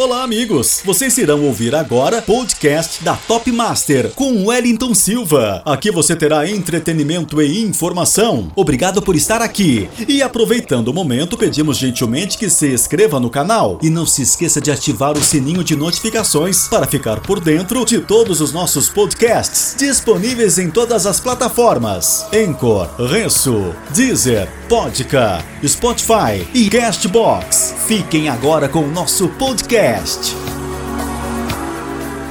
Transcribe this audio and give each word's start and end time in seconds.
Olá, 0.00 0.22
amigos! 0.22 0.80
Vocês 0.82 1.18
irão 1.18 1.44
ouvir 1.44 1.74
agora 1.74 2.22
podcast 2.22 3.04
da 3.04 3.16
Top 3.16 3.52
Master 3.52 4.08
com 4.14 4.46
Wellington 4.46 4.94
Silva. 4.94 5.60
Aqui 5.62 5.90
você 5.90 6.16
terá 6.16 6.48
entretenimento 6.48 7.42
e 7.42 7.62
informação. 7.62 8.50
Obrigado 8.56 9.02
por 9.02 9.14
estar 9.14 9.42
aqui. 9.42 9.90
E 10.08 10.22
aproveitando 10.22 10.88
o 10.88 10.94
momento, 10.94 11.36
pedimos 11.36 11.76
gentilmente 11.76 12.38
que 12.38 12.48
se 12.48 12.72
inscreva 12.72 13.20
no 13.20 13.28
canal 13.28 13.78
e 13.82 13.90
não 13.90 14.06
se 14.06 14.22
esqueça 14.22 14.58
de 14.58 14.70
ativar 14.70 15.18
o 15.18 15.22
sininho 15.22 15.62
de 15.62 15.76
notificações 15.76 16.66
para 16.66 16.86
ficar 16.86 17.20
por 17.20 17.38
dentro 17.38 17.84
de 17.84 18.00
todos 18.00 18.40
os 18.40 18.54
nossos 18.54 18.88
podcasts 18.88 19.74
disponíveis 19.76 20.56
em 20.56 20.70
todas 20.70 21.04
as 21.04 21.20
plataformas: 21.20 22.24
Anchor, 22.32 22.88
Renso, 22.98 23.74
Deezer, 23.94 24.48
Podca, 24.66 25.44
Spotify 25.62 26.48
e 26.54 26.70
Castbox. 26.70 27.74
Fiquem 27.86 28.30
agora 28.30 28.66
com 28.66 28.80
o 28.80 28.90
nosso 28.90 29.28
podcast. 29.28 29.89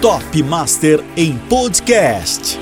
Top 0.02 0.44
Master 0.44 1.04
em 1.18 1.38
Podcast. 1.50 2.58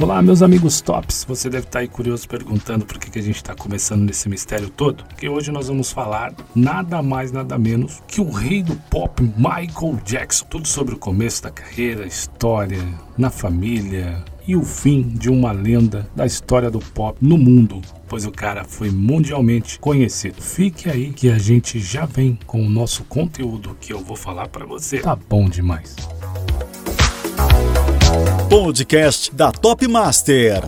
Olá, 0.00 0.20
meus 0.20 0.42
amigos 0.42 0.80
tops. 0.80 1.24
Você 1.28 1.48
deve 1.48 1.66
estar 1.66 1.78
aí 1.78 1.88
curioso 1.88 2.28
perguntando 2.28 2.84
por 2.84 2.98
que, 2.98 3.10
que 3.10 3.18
a 3.18 3.22
gente 3.22 3.36
está 3.36 3.54
começando 3.54 4.02
nesse 4.02 4.28
mistério 4.28 4.68
todo. 4.68 5.04
Porque 5.04 5.28
hoje 5.28 5.52
nós 5.52 5.68
vamos 5.68 5.92
falar 5.92 6.34
nada 6.54 7.00
mais, 7.00 7.30
nada 7.30 7.56
menos 7.56 8.02
que 8.08 8.20
o 8.20 8.30
rei 8.30 8.62
do 8.62 8.74
pop, 8.90 9.22
Michael 9.22 10.00
Jackson. 10.04 10.46
Tudo 10.46 10.66
sobre 10.66 10.94
o 10.94 10.98
começo 10.98 11.44
da 11.44 11.50
carreira, 11.50 12.06
história, 12.06 12.82
na 13.16 13.30
família 13.30 14.22
e 14.46 14.56
o 14.56 14.64
fim 14.64 15.02
de 15.02 15.30
uma 15.30 15.52
lenda 15.52 16.08
da 16.14 16.26
história 16.26 16.70
do 16.70 16.80
pop 16.80 17.16
no 17.20 17.38
mundo 17.38 17.80
pois 18.06 18.26
o 18.26 18.30
cara 18.30 18.62
foi 18.62 18.90
mundialmente 18.90 19.76
conhecido. 19.80 20.40
Fique 20.40 20.88
aí 20.88 21.12
que 21.12 21.30
a 21.30 21.38
gente 21.38 21.80
já 21.80 22.06
vem 22.06 22.38
com 22.46 22.64
o 22.64 22.70
nosso 22.70 23.02
conteúdo 23.04 23.76
que 23.80 23.92
eu 23.92 23.98
vou 23.98 24.14
falar 24.14 24.46
para 24.46 24.64
você. 24.64 25.00
Tá 25.00 25.16
bom 25.16 25.48
demais. 25.48 25.96
Podcast 28.48 29.34
da 29.34 29.50
Top 29.50 29.86
Master. 29.88 30.62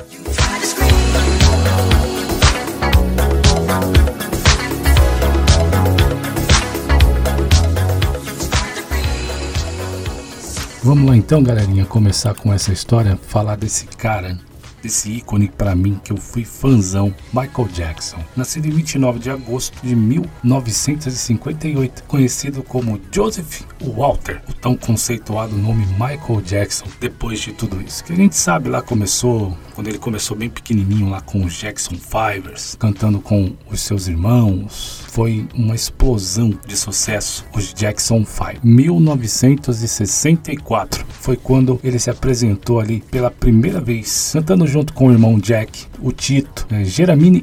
Vamos 10.82 11.08
lá 11.08 11.16
então, 11.16 11.42
galerinha, 11.42 11.84
começar 11.84 12.34
com 12.34 12.52
essa 12.52 12.72
história, 12.72 13.18
falar 13.28 13.56
desse 13.56 13.86
cara 13.86 14.38
desse 14.86 15.10
ícone 15.10 15.48
para 15.48 15.74
mim 15.74 16.00
que 16.02 16.12
eu 16.12 16.16
fui 16.16 16.42
fãzão, 16.44 17.14
Michael 17.32 17.68
Jackson. 17.72 18.18
Nascido 18.36 18.66
em 18.66 18.70
29 18.70 19.18
de 19.18 19.30
agosto 19.30 19.84
de 19.84 19.96
1958, 19.96 22.04
conhecido 22.04 22.62
como 22.62 23.00
Joseph 23.12 23.62
Walter, 23.82 24.40
o 24.48 24.54
tão 24.54 24.76
conceituado 24.76 25.56
nome 25.56 25.84
Michael 25.86 26.40
Jackson. 26.42 26.86
Depois 27.00 27.40
de 27.40 27.52
tudo 27.52 27.82
isso, 27.82 28.04
que 28.04 28.12
a 28.12 28.16
gente 28.16 28.36
sabe 28.36 28.68
lá 28.68 28.80
começou, 28.80 29.58
quando 29.74 29.88
ele 29.88 29.98
começou 29.98 30.36
bem 30.36 30.48
pequenininho 30.48 31.10
lá 31.10 31.20
com 31.20 31.44
os 31.44 31.54
Jackson 31.54 31.96
Fivers, 31.96 32.76
cantando 32.78 33.18
com 33.20 33.56
os 33.68 33.80
seus 33.80 34.06
irmãos, 34.06 35.02
foi 35.16 35.48
uma 35.54 35.74
explosão 35.74 36.52
de 36.66 36.76
sucesso, 36.76 37.46
os 37.54 37.72
Jackson 37.72 38.22
5. 38.22 38.60
1964 38.62 41.06
foi 41.08 41.38
quando 41.38 41.80
ele 41.82 41.98
se 41.98 42.10
apresentou 42.10 42.80
ali 42.80 43.02
pela 43.10 43.30
primeira 43.30 43.80
vez, 43.80 44.32
cantando 44.34 44.66
junto 44.66 44.92
com 44.92 45.06
o 45.06 45.12
irmão 45.12 45.38
Jack, 45.38 45.86
o 46.02 46.12
Tito, 46.12 46.66
né, 46.68 46.82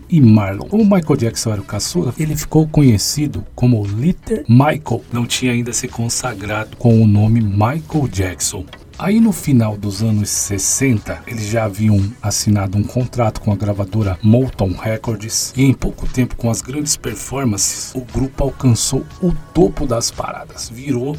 e 0.07 0.21
Marlon. 0.21 0.67
Como 0.67 0.83
Michael 0.83 1.17
Jackson 1.17 1.52
era 1.52 1.61
o 1.61 1.65
caçula, 1.65 2.13
ele 2.19 2.35
ficou 2.35 2.67
conhecido 2.67 3.43
como 3.55 3.83
Little 3.83 4.43
Michael. 4.47 5.02
Não 5.11 5.25
tinha 5.25 5.52
ainda 5.52 5.73
se 5.73 5.87
consagrado 5.87 6.77
com 6.77 7.02
o 7.02 7.08
nome 7.08 7.41
Michael 7.41 8.08
Jackson. 8.08 8.64
Aí 8.98 9.20
no 9.20 9.31
final 9.31 9.76
dos 9.76 10.04
anos 10.04 10.30
60, 10.30 11.23
eles 11.26 11.48
já 11.48 11.65
haviam 11.65 11.99
assinado 12.21 12.77
um 12.77 12.83
contrato 12.83 13.42
com 13.42 13.52
a 13.52 13.55
gravadora 13.55 14.17
Motown 14.21 14.73
Records 14.73 15.52
e 15.58 15.64
em 15.64 15.73
pouco 15.73 16.08
tempo 16.08 16.36
com 16.36 16.49
as 16.49 16.61
grandes 16.61 16.95
performances, 16.95 17.93
o 17.95 18.02
grupo 18.02 18.43
alcançou 18.43 19.04
o 19.21 19.33
topo 19.54 19.87
das 19.87 20.11
paradas, 20.11 20.70
virou 20.70 21.17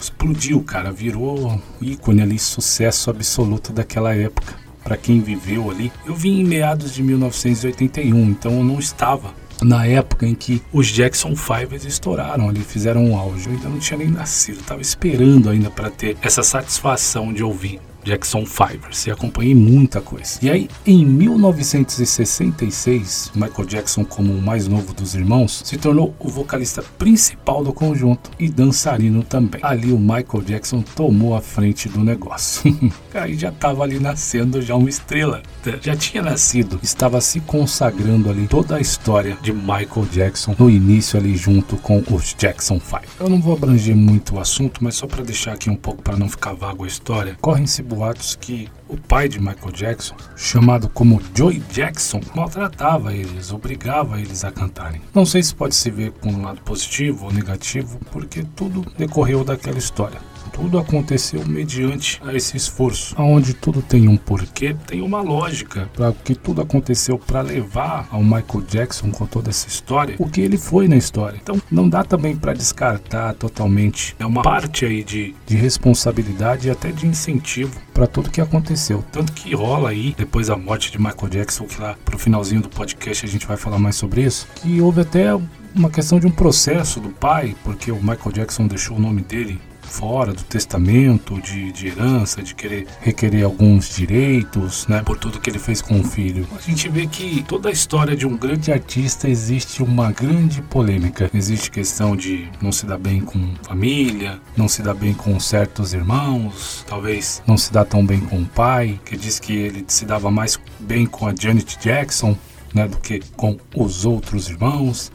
explodiu, 0.00 0.60
cara, 0.64 0.90
virou 0.90 1.60
ícone 1.80 2.22
ali, 2.22 2.38
sucesso 2.38 3.08
absoluto 3.08 3.72
daquela 3.72 4.12
época 4.14 4.54
para 4.82 4.96
quem 4.96 5.20
viveu 5.20 5.70
ali. 5.70 5.92
Eu 6.04 6.14
vim 6.14 6.40
em 6.40 6.44
meados 6.44 6.92
de 6.92 7.02
1981, 7.02 8.16
então 8.30 8.52
eu 8.52 8.64
não 8.64 8.80
estava 8.80 9.32
na 9.64 9.86
época 9.86 10.26
em 10.26 10.34
que 10.34 10.62
os 10.72 10.88
Jackson 10.88 11.34
5 11.36 11.86
estouraram 11.86 12.48
ali, 12.48 12.60
fizeram 12.60 13.04
um 13.04 13.16
auge. 13.16 13.46
Eu 13.46 13.52
ainda 13.52 13.68
não 13.68 13.78
tinha 13.78 13.98
nem 13.98 14.08
nascido, 14.08 14.60
estava 14.60 14.80
esperando 14.80 15.50
ainda 15.50 15.70
para 15.70 15.90
ter 15.90 16.16
essa 16.22 16.42
satisfação 16.42 17.32
de 17.32 17.42
ouvir 17.42 17.80
Jackson 18.04 18.46
Fivers 18.46 19.06
e 19.06 19.10
acompanhei 19.10 19.54
muita 19.54 20.00
coisa. 20.00 20.38
E 20.42 20.50
aí, 20.50 20.68
em 20.86 21.04
1966, 21.04 23.32
Michael 23.34 23.66
Jackson, 23.66 24.04
como 24.04 24.32
o 24.32 24.42
mais 24.42 24.68
novo 24.68 24.92
dos 24.92 25.14
irmãos, 25.14 25.62
se 25.64 25.76
tornou 25.76 26.14
o 26.18 26.28
vocalista 26.28 26.82
principal 26.98 27.64
do 27.64 27.72
conjunto 27.72 28.30
e 28.38 28.48
dançarino 28.48 29.22
também. 29.22 29.60
Ali 29.62 29.92
o 29.92 29.98
Michael 29.98 30.42
Jackson 30.44 30.82
tomou 30.82 31.36
a 31.36 31.40
frente 31.40 31.88
do 31.88 32.04
negócio. 32.04 32.76
aí 33.14 33.38
já 33.38 33.50
estava 33.50 33.82
ali 33.82 33.98
nascendo 33.98 34.60
já 34.60 34.74
uma 34.74 34.88
estrela. 34.88 35.42
Já 35.80 35.96
tinha 35.96 36.22
nascido, 36.22 36.78
estava 36.82 37.20
se 37.20 37.40
consagrando 37.40 38.28
ali 38.28 38.48
toda 38.48 38.76
a 38.76 38.80
história 38.80 39.38
de 39.42 39.52
Michael 39.52 40.06
Jackson 40.10 40.56
no 40.58 40.68
início 40.68 41.18
ali 41.18 41.36
junto 41.36 41.76
com 41.76 42.02
os 42.10 42.34
Jackson 42.34 42.80
5. 42.80 43.00
Eu 43.20 43.28
não 43.28 43.40
vou 43.40 43.54
abranger 43.54 43.94
muito 43.94 44.34
o 44.34 44.40
assunto, 44.40 44.82
mas 44.82 44.96
só 44.96 45.06
para 45.06 45.22
deixar 45.22 45.52
aqui 45.52 45.70
um 45.70 45.76
pouco 45.76 46.02
para 46.02 46.16
não 46.16 46.28
ficar 46.28 46.52
vago 46.52 46.84
a 46.84 46.88
história, 46.88 47.36
correm-se 47.40 47.82
boatos 47.94 48.36
que 48.36 48.68
o 48.88 48.96
pai 48.96 49.28
de 49.28 49.38
Michael 49.38 49.72
Jackson, 49.72 50.16
chamado 50.34 50.88
como 50.88 51.20
Joey 51.34 51.62
Jackson, 51.70 52.20
maltratava 52.34 53.12
eles, 53.12 53.52
obrigava 53.52 54.18
eles 54.18 54.44
a 54.44 54.50
cantarem. 54.50 55.02
Não 55.14 55.26
sei 55.26 55.42
se 55.42 55.54
pode 55.54 55.74
se 55.74 55.90
ver 55.90 56.12
com 56.12 56.30
um 56.30 56.42
lado 56.42 56.62
positivo 56.62 57.26
ou 57.26 57.32
negativo, 57.32 57.98
porque 58.10 58.44
tudo 58.56 58.86
decorreu 58.96 59.44
daquela 59.44 59.78
história. 59.78 60.20
Tudo 60.52 60.78
aconteceu 60.78 61.44
mediante 61.46 62.20
a 62.24 62.34
esse 62.34 62.56
esforço, 62.56 63.14
aonde 63.18 63.54
tudo 63.54 63.82
tem 63.82 64.08
um 64.08 64.16
porquê, 64.16 64.76
tem 64.86 65.02
uma 65.02 65.20
lógica 65.20 65.88
para 65.94 66.12
que 66.12 66.34
tudo 66.34 66.60
aconteceu 66.60 67.18
para 67.18 67.40
levar 67.40 68.06
ao 68.10 68.22
Michael 68.22 68.62
Jackson 68.68 69.10
com 69.10 69.26
toda 69.26 69.50
essa 69.50 69.68
história, 69.68 70.16
o 70.18 70.28
que 70.28 70.40
ele 70.40 70.58
foi 70.58 70.88
na 70.88 70.96
história. 70.96 71.38
Então, 71.42 71.60
não 71.70 71.88
dá 71.88 72.04
também 72.04 72.36
para 72.36 72.52
descartar 72.52 73.34
totalmente. 73.34 74.14
É 74.18 74.26
uma 74.26 74.42
parte 74.42 74.84
aí 74.84 75.02
de, 75.02 75.34
de 75.46 75.56
responsabilidade 75.56 76.68
e 76.68 76.70
até 76.70 76.90
de 76.90 77.06
incentivo 77.06 77.80
para 77.92 78.06
tudo 78.06 78.30
que 78.30 78.40
aconteceu. 78.40 79.04
Tanto 79.10 79.32
que 79.32 79.54
rola 79.54 79.90
aí, 79.90 80.14
depois 80.16 80.48
da 80.48 80.56
morte 80.56 80.90
de 80.92 80.98
Michael 80.98 81.28
Jackson, 81.28 81.64
que 81.64 81.80
lá 81.80 81.96
pro 82.04 82.18
finalzinho 82.18 82.62
do 82.62 82.68
podcast 82.68 83.24
a 83.24 83.28
gente 83.28 83.46
vai 83.46 83.56
falar 83.56 83.78
mais 83.78 83.96
sobre 83.96 84.22
isso, 84.22 84.46
que 84.56 84.80
houve 84.80 85.00
até 85.00 85.28
uma 85.74 85.90
questão 85.90 86.20
de 86.20 86.26
um 86.26 86.30
processo 86.30 87.00
do 87.00 87.08
pai, 87.08 87.56
porque 87.64 87.90
o 87.90 87.96
Michael 87.96 88.32
Jackson 88.32 88.66
deixou 88.66 88.96
o 88.96 89.00
nome 89.00 89.22
dele 89.22 89.60
fora 89.92 90.32
do 90.32 90.42
testamento, 90.44 91.40
de, 91.40 91.70
de 91.70 91.88
herança, 91.88 92.42
de 92.42 92.54
querer 92.54 92.86
requerer 93.00 93.44
alguns 93.44 93.94
direitos, 93.94 94.86
né, 94.86 95.02
por 95.04 95.18
tudo 95.18 95.38
que 95.38 95.50
ele 95.50 95.58
fez 95.58 95.82
com 95.82 96.00
o 96.00 96.04
filho. 96.04 96.48
A 96.56 96.60
gente 96.60 96.88
vê 96.88 97.06
que 97.06 97.44
toda 97.46 97.68
a 97.68 97.72
história 97.72 98.16
de 98.16 98.26
um 98.26 98.36
grande 98.36 98.72
artista 98.72 99.28
existe 99.28 99.82
uma 99.82 100.10
grande 100.10 100.62
polêmica. 100.62 101.30
Existe 101.34 101.70
questão 101.70 102.16
de 102.16 102.48
não 102.60 102.72
se 102.72 102.86
dar 102.86 102.98
bem 102.98 103.20
com 103.20 103.54
família, 103.62 104.40
não 104.56 104.66
se 104.66 104.82
dar 104.82 104.94
bem 104.94 105.12
com 105.12 105.38
certos 105.38 105.92
irmãos, 105.92 106.84
talvez 106.88 107.42
não 107.46 107.58
se 107.58 107.70
dá 107.70 107.84
tão 107.84 108.04
bem 108.04 108.20
com 108.20 108.40
o 108.40 108.46
pai, 108.46 108.98
que 109.04 109.16
diz 109.16 109.38
que 109.38 109.52
ele 109.52 109.84
se 109.88 110.06
dava 110.06 110.30
mais 110.30 110.58
bem 110.80 111.04
com 111.04 111.26
a 111.26 111.34
Janet 111.38 111.78
Jackson, 111.78 112.36
né, 112.74 112.88
do 112.88 112.96
que 112.96 113.20
com 113.36 113.58
os 113.76 114.06
outros 114.06 114.48
irmãos. 114.48 115.12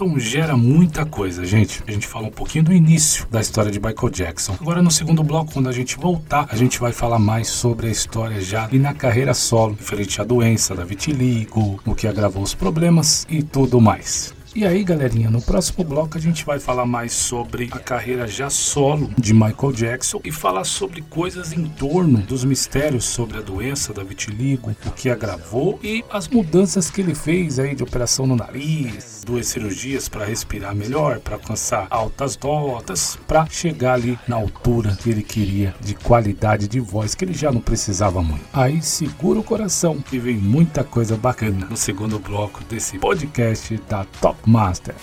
Então 0.00 0.16
gera 0.16 0.56
muita 0.56 1.04
coisa, 1.04 1.44
gente. 1.44 1.82
A 1.84 1.90
gente 1.90 2.06
fala 2.06 2.28
um 2.28 2.30
pouquinho 2.30 2.62
do 2.62 2.72
início 2.72 3.26
da 3.28 3.40
história 3.40 3.68
de 3.68 3.80
Michael 3.80 4.10
Jackson. 4.10 4.56
Agora 4.60 4.80
no 4.80 4.92
segundo 4.92 5.24
bloco, 5.24 5.52
quando 5.52 5.68
a 5.68 5.72
gente 5.72 5.98
voltar, 5.98 6.46
a 6.48 6.54
gente 6.54 6.78
vai 6.78 6.92
falar 6.92 7.18
mais 7.18 7.48
sobre 7.48 7.88
a 7.88 7.90
história 7.90 8.40
já 8.40 8.68
e 8.70 8.78
na 8.78 8.94
carreira 8.94 9.34
solo, 9.34 9.74
referente 9.76 10.20
à 10.20 10.24
doença 10.24 10.72
da 10.72 10.84
vitiligo, 10.84 11.80
o 11.84 11.96
que 11.96 12.06
agravou 12.06 12.44
os 12.44 12.54
problemas 12.54 13.26
e 13.28 13.42
tudo 13.42 13.80
mais. 13.80 14.37
E 14.54 14.64
aí, 14.64 14.82
galerinha, 14.82 15.30
no 15.30 15.42
próximo 15.42 15.84
bloco 15.84 16.16
a 16.16 16.20
gente 16.20 16.44
vai 16.44 16.58
falar 16.58 16.86
mais 16.86 17.12
sobre 17.12 17.68
a 17.70 17.78
carreira 17.78 18.26
já 18.26 18.48
solo 18.48 19.10
de 19.18 19.34
Michael 19.34 19.72
Jackson 19.72 20.20
e 20.24 20.32
falar 20.32 20.64
sobre 20.64 21.02
coisas 21.02 21.52
em 21.52 21.66
torno 21.66 22.18
dos 22.18 22.44
mistérios 22.44 23.04
sobre 23.04 23.38
a 23.38 23.42
doença 23.42 23.92
da 23.92 24.02
vitiligo, 24.02 24.74
o 24.86 24.90
que 24.90 25.10
agravou 25.10 25.78
e 25.82 26.02
as 26.10 26.28
mudanças 26.28 26.90
que 26.90 27.02
ele 27.02 27.14
fez 27.14 27.58
aí 27.58 27.74
de 27.74 27.82
operação 27.82 28.26
no 28.26 28.36
nariz, 28.36 29.22
duas 29.24 29.46
cirurgias 29.46 30.08
para 30.08 30.24
respirar 30.24 30.74
melhor, 30.74 31.20
para 31.20 31.36
alcançar 31.36 31.86
altas 31.90 32.36
notas, 32.42 33.18
para 33.28 33.46
chegar 33.46 33.94
ali 33.94 34.18
na 34.26 34.36
altura 34.36 34.96
que 34.96 35.10
ele 35.10 35.22
queria 35.22 35.74
de 35.80 35.94
qualidade 35.94 36.66
de 36.66 36.80
voz 36.80 37.14
que 37.14 37.24
ele 37.24 37.34
já 37.34 37.52
não 37.52 37.60
precisava 37.60 38.22
muito. 38.22 38.44
Aí 38.52 38.80
segura 38.80 39.38
o 39.38 39.44
coração 39.44 39.98
que 40.00 40.18
vem 40.18 40.36
muita 40.36 40.82
coisa 40.82 41.16
bacana 41.16 41.66
no 41.68 41.76
segundo 41.76 42.18
bloco 42.18 42.64
desse 42.64 42.98
podcast 42.98 43.78
da 43.88 44.04
Top 44.20 44.37
Master. 44.46 44.94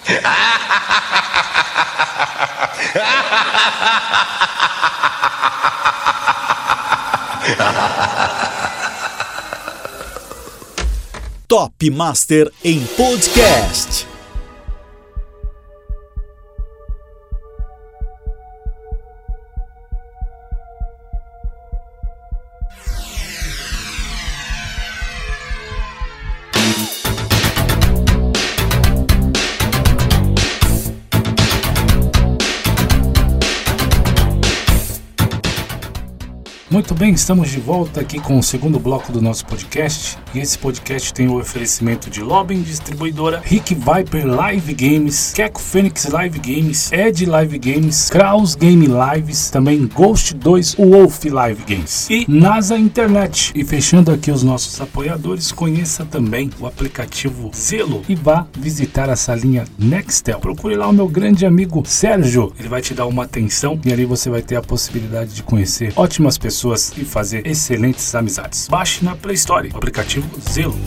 Top 11.48 11.90
Master 11.92 12.52
em 12.64 12.86
podcast. 12.98 14.15
Muito 36.70 36.96
bem, 36.96 37.14
estamos 37.14 37.52
de 37.52 37.60
volta 37.60 38.02
aqui 38.02 38.20
com 38.20 38.40
o 38.40 38.44
segundo 38.44 38.80
bloco 38.80 39.12
do 39.12 39.22
nosso 39.22 39.46
podcast. 39.46 40.18
E 40.34 40.40
esse 40.40 40.58
podcast 40.58 41.14
tem 41.14 41.28
o 41.28 41.38
oferecimento 41.40 42.10
de 42.10 42.22
Lobin 42.22 42.64
Distribuidora, 42.64 43.40
Rick 43.46 43.76
Viper 43.76 44.26
Live 44.26 44.74
Games, 44.74 45.32
Keco 45.34 45.62
Phoenix 45.62 46.06
Live 46.06 46.40
Games, 46.40 46.92
Ed 46.92 47.24
Live 47.24 47.60
Games, 47.60 48.10
Kraus 48.10 48.56
Game 48.56 48.88
Lives, 48.88 49.52
também 49.52 49.86
Ghost 49.86 50.34
2 50.34 50.74
Wolf 50.74 51.24
Live 51.26 51.64
Games 51.68 52.10
e 52.10 52.26
NASA 52.28 52.76
Internet. 52.76 53.52
E 53.54 53.64
fechando 53.64 54.12
aqui 54.12 54.32
os 54.32 54.42
nossos 54.42 54.82
apoiadores, 54.82 55.52
conheça 55.52 56.04
também 56.04 56.50
o 56.60 56.66
aplicativo 56.66 57.52
Zelo 57.56 58.02
e 58.10 58.16
vá 58.16 58.48
visitar 58.58 59.08
a 59.08 59.16
salinha 59.16 59.66
Nextel. 59.78 60.40
Procure 60.40 60.76
lá 60.76 60.88
o 60.88 60.94
meu 60.94 61.08
grande 61.08 61.46
amigo 61.46 61.84
Sérgio, 61.86 62.52
ele 62.58 62.68
vai 62.68 62.82
te 62.82 62.96
dar 62.96 63.06
uma 63.06 63.24
atenção 63.24 63.80
e 63.86 63.94
ali 63.94 64.04
você 64.04 64.32
vai 64.32 64.42
ter 64.42 64.56
a 64.56 64.64
possibilidade 64.64 65.36
de 65.36 65.44
conhecer 65.44 65.94
ótimas 65.96 66.40
pessoas 66.40 66.55
e 66.98 67.04
fazer 67.04 67.46
excelentes 67.46 68.16
amizades. 68.16 68.70
Baixe 68.70 69.04
na 69.04 69.14
Play 69.16 69.36
Store 69.36 69.70
o 69.74 69.78
aplicativo 69.78 70.30
Zelo. 70.50 70.80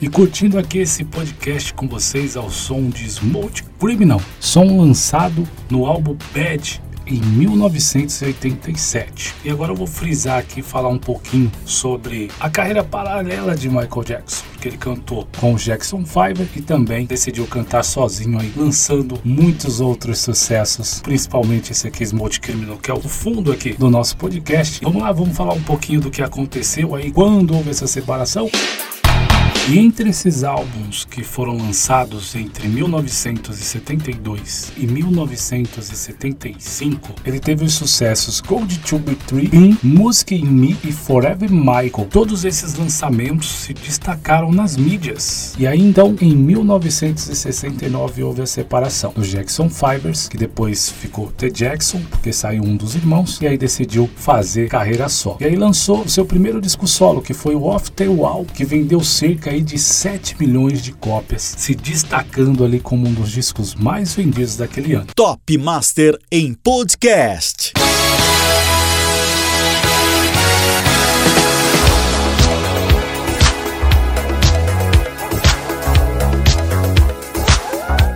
E 0.00 0.08
curtindo 0.08 0.56
aqui 0.58 0.78
esse 0.78 1.04
podcast 1.04 1.74
com 1.74 1.88
vocês 1.88 2.36
ao 2.36 2.48
som 2.50 2.88
de 2.88 3.04
Smooth 3.06 3.64
Criminal, 3.78 4.22
som 4.38 4.80
lançado 4.80 5.48
no 5.70 5.86
álbum 5.86 6.16
Bad 6.34 6.80
em 7.06 7.20
1987. 7.20 9.34
E 9.44 9.50
agora 9.50 9.72
eu 9.72 9.76
vou 9.76 9.86
frisar 9.86 10.38
aqui 10.38 10.62
falar 10.62 10.88
um 10.88 10.98
pouquinho 10.98 11.52
sobre 11.64 12.30
a 12.40 12.48
carreira 12.48 12.84
paralela 12.84 13.54
de 13.54 13.68
Michael 13.68 14.04
Jackson, 14.04 14.44
porque 14.62 14.68
ele 14.68 14.76
cantou 14.76 15.26
com 15.40 15.54
o 15.54 15.56
Jackson 15.56 16.04
5 16.06 16.48
e 16.54 16.62
também 16.62 17.04
decidiu 17.04 17.48
cantar 17.48 17.82
sozinho 17.82 18.38
aí, 18.38 18.52
lançando 18.54 19.18
muitos 19.24 19.80
outros 19.80 20.20
sucessos, 20.20 21.00
principalmente 21.00 21.72
esse 21.72 21.88
aqui 21.88 22.04
Smooth 22.04 22.38
Criminal, 22.38 22.78
que 22.78 22.88
é 22.88 22.94
o 22.94 23.00
fundo 23.00 23.50
aqui 23.50 23.72
do 23.72 23.90
nosso 23.90 24.16
podcast. 24.16 24.78
Vamos 24.84 25.02
lá, 25.02 25.10
vamos 25.10 25.36
falar 25.36 25.54
um 25.54 25.62
pouquinho 25.62 26.00
do 26.00 26.12
que 26.12 26.22
aconteceu 26.22 26.94
aí 26.94 27.10
quando 27.10 27.56
houve 27.56 27.70
essa 27.70 27.88
separação. 27.88 28.48
E 29.70 29.78
entre 29.78 30.10
esses 30.10 30.42
álbuns 30.42 31.04
que 31.04 31.22
foram 31.22 31.56
lançados 31.56 32.34
entre 32.34 32.66
1972 32.66 34.72
e 34.76 34.88
1975, 34.88 37.14
ele 37.24 37.38
teve 37.38 37.64
os 37.64 37.74
sucessos 37.74 38.40
Gold 38.40 38.80
Tube 38.80 39.14
3, 39.14 39.54
In, 39.54 39.78
Music 39.80 40.34
in 40.34 40.46
Me 40.46 40.76
e 40.82 40.90
Forever 40.90 41.48
Michael. 41.48 42.08
Todos 42.10 42.44
esses 42.44 42.74
lançamentos 42.74 43.48
se 43.48 43.72
destacaram 43.72 44.50
nas 44.50 44.76
mídias. 44.76 45.54
E 45.56 45.64
aí 45.64 45.80
então, 45.80 46.16
em 46.20 46.34
1969 46.34 48.24
houve 48.24 48.42
a 48.42 48.46
separação 48.46 49.12
dos 49.14 49.28
Jackson 49.28 49.70
Fibers, 49.70 50.28
que 50.28 50.36
depois 50.36 50.90
ficou 50.90 51.30
The 51.30 51.50
Jackson, 51.50 52.02
porque 52.10 52.32
saiu 52.32 52.64
um 52.64 52.76
dos 52.76 52.96
irmãos, 52.96 53.40
e 53.40 53.46
aí 53.46 53.56
decidiu 53.56 54.10
fazer 54.16 54.68
carreira 54.68 55.08
solo. 55.08 55.36
E 55.38 55.44
aí 55.44 55.54
lançou 55.54 56.08
seu 56.08 56.26
primeiro 56.26 56.60
disco 56.60 56.88
solo, 56.88 57.22
que 57.22 57.32
foi 57.32 57.54
o 57.54 57.62
Off 57.62 57.92
the 57.92 58.08
Wall, 58.08 58.44
que 58.44 58.64
vendeu 58.64 59.04
cerca 59.04 59.51
aí 59.52 59.60
de 59.60 59.78
7 59.78 60.36
milhões 60.38 60.82
de 60.82 60.92
cópias, 60.92 61.42
se 61.42 61.74
destacando 61.74 62.64
ali 62.64 62.80
como 62.80 63.06
um 63.06 63.12
dos 63.12 63.30
discos 63.30 63.74
mais 63.74 64.14
vendidos 64.14 64.56
daquele 64.56 64.94
ano. 64.94 65.08
Top 65.14 65.58
Master 65.58 66.18
em 66.30 66.54
podcast. 66.54 67.74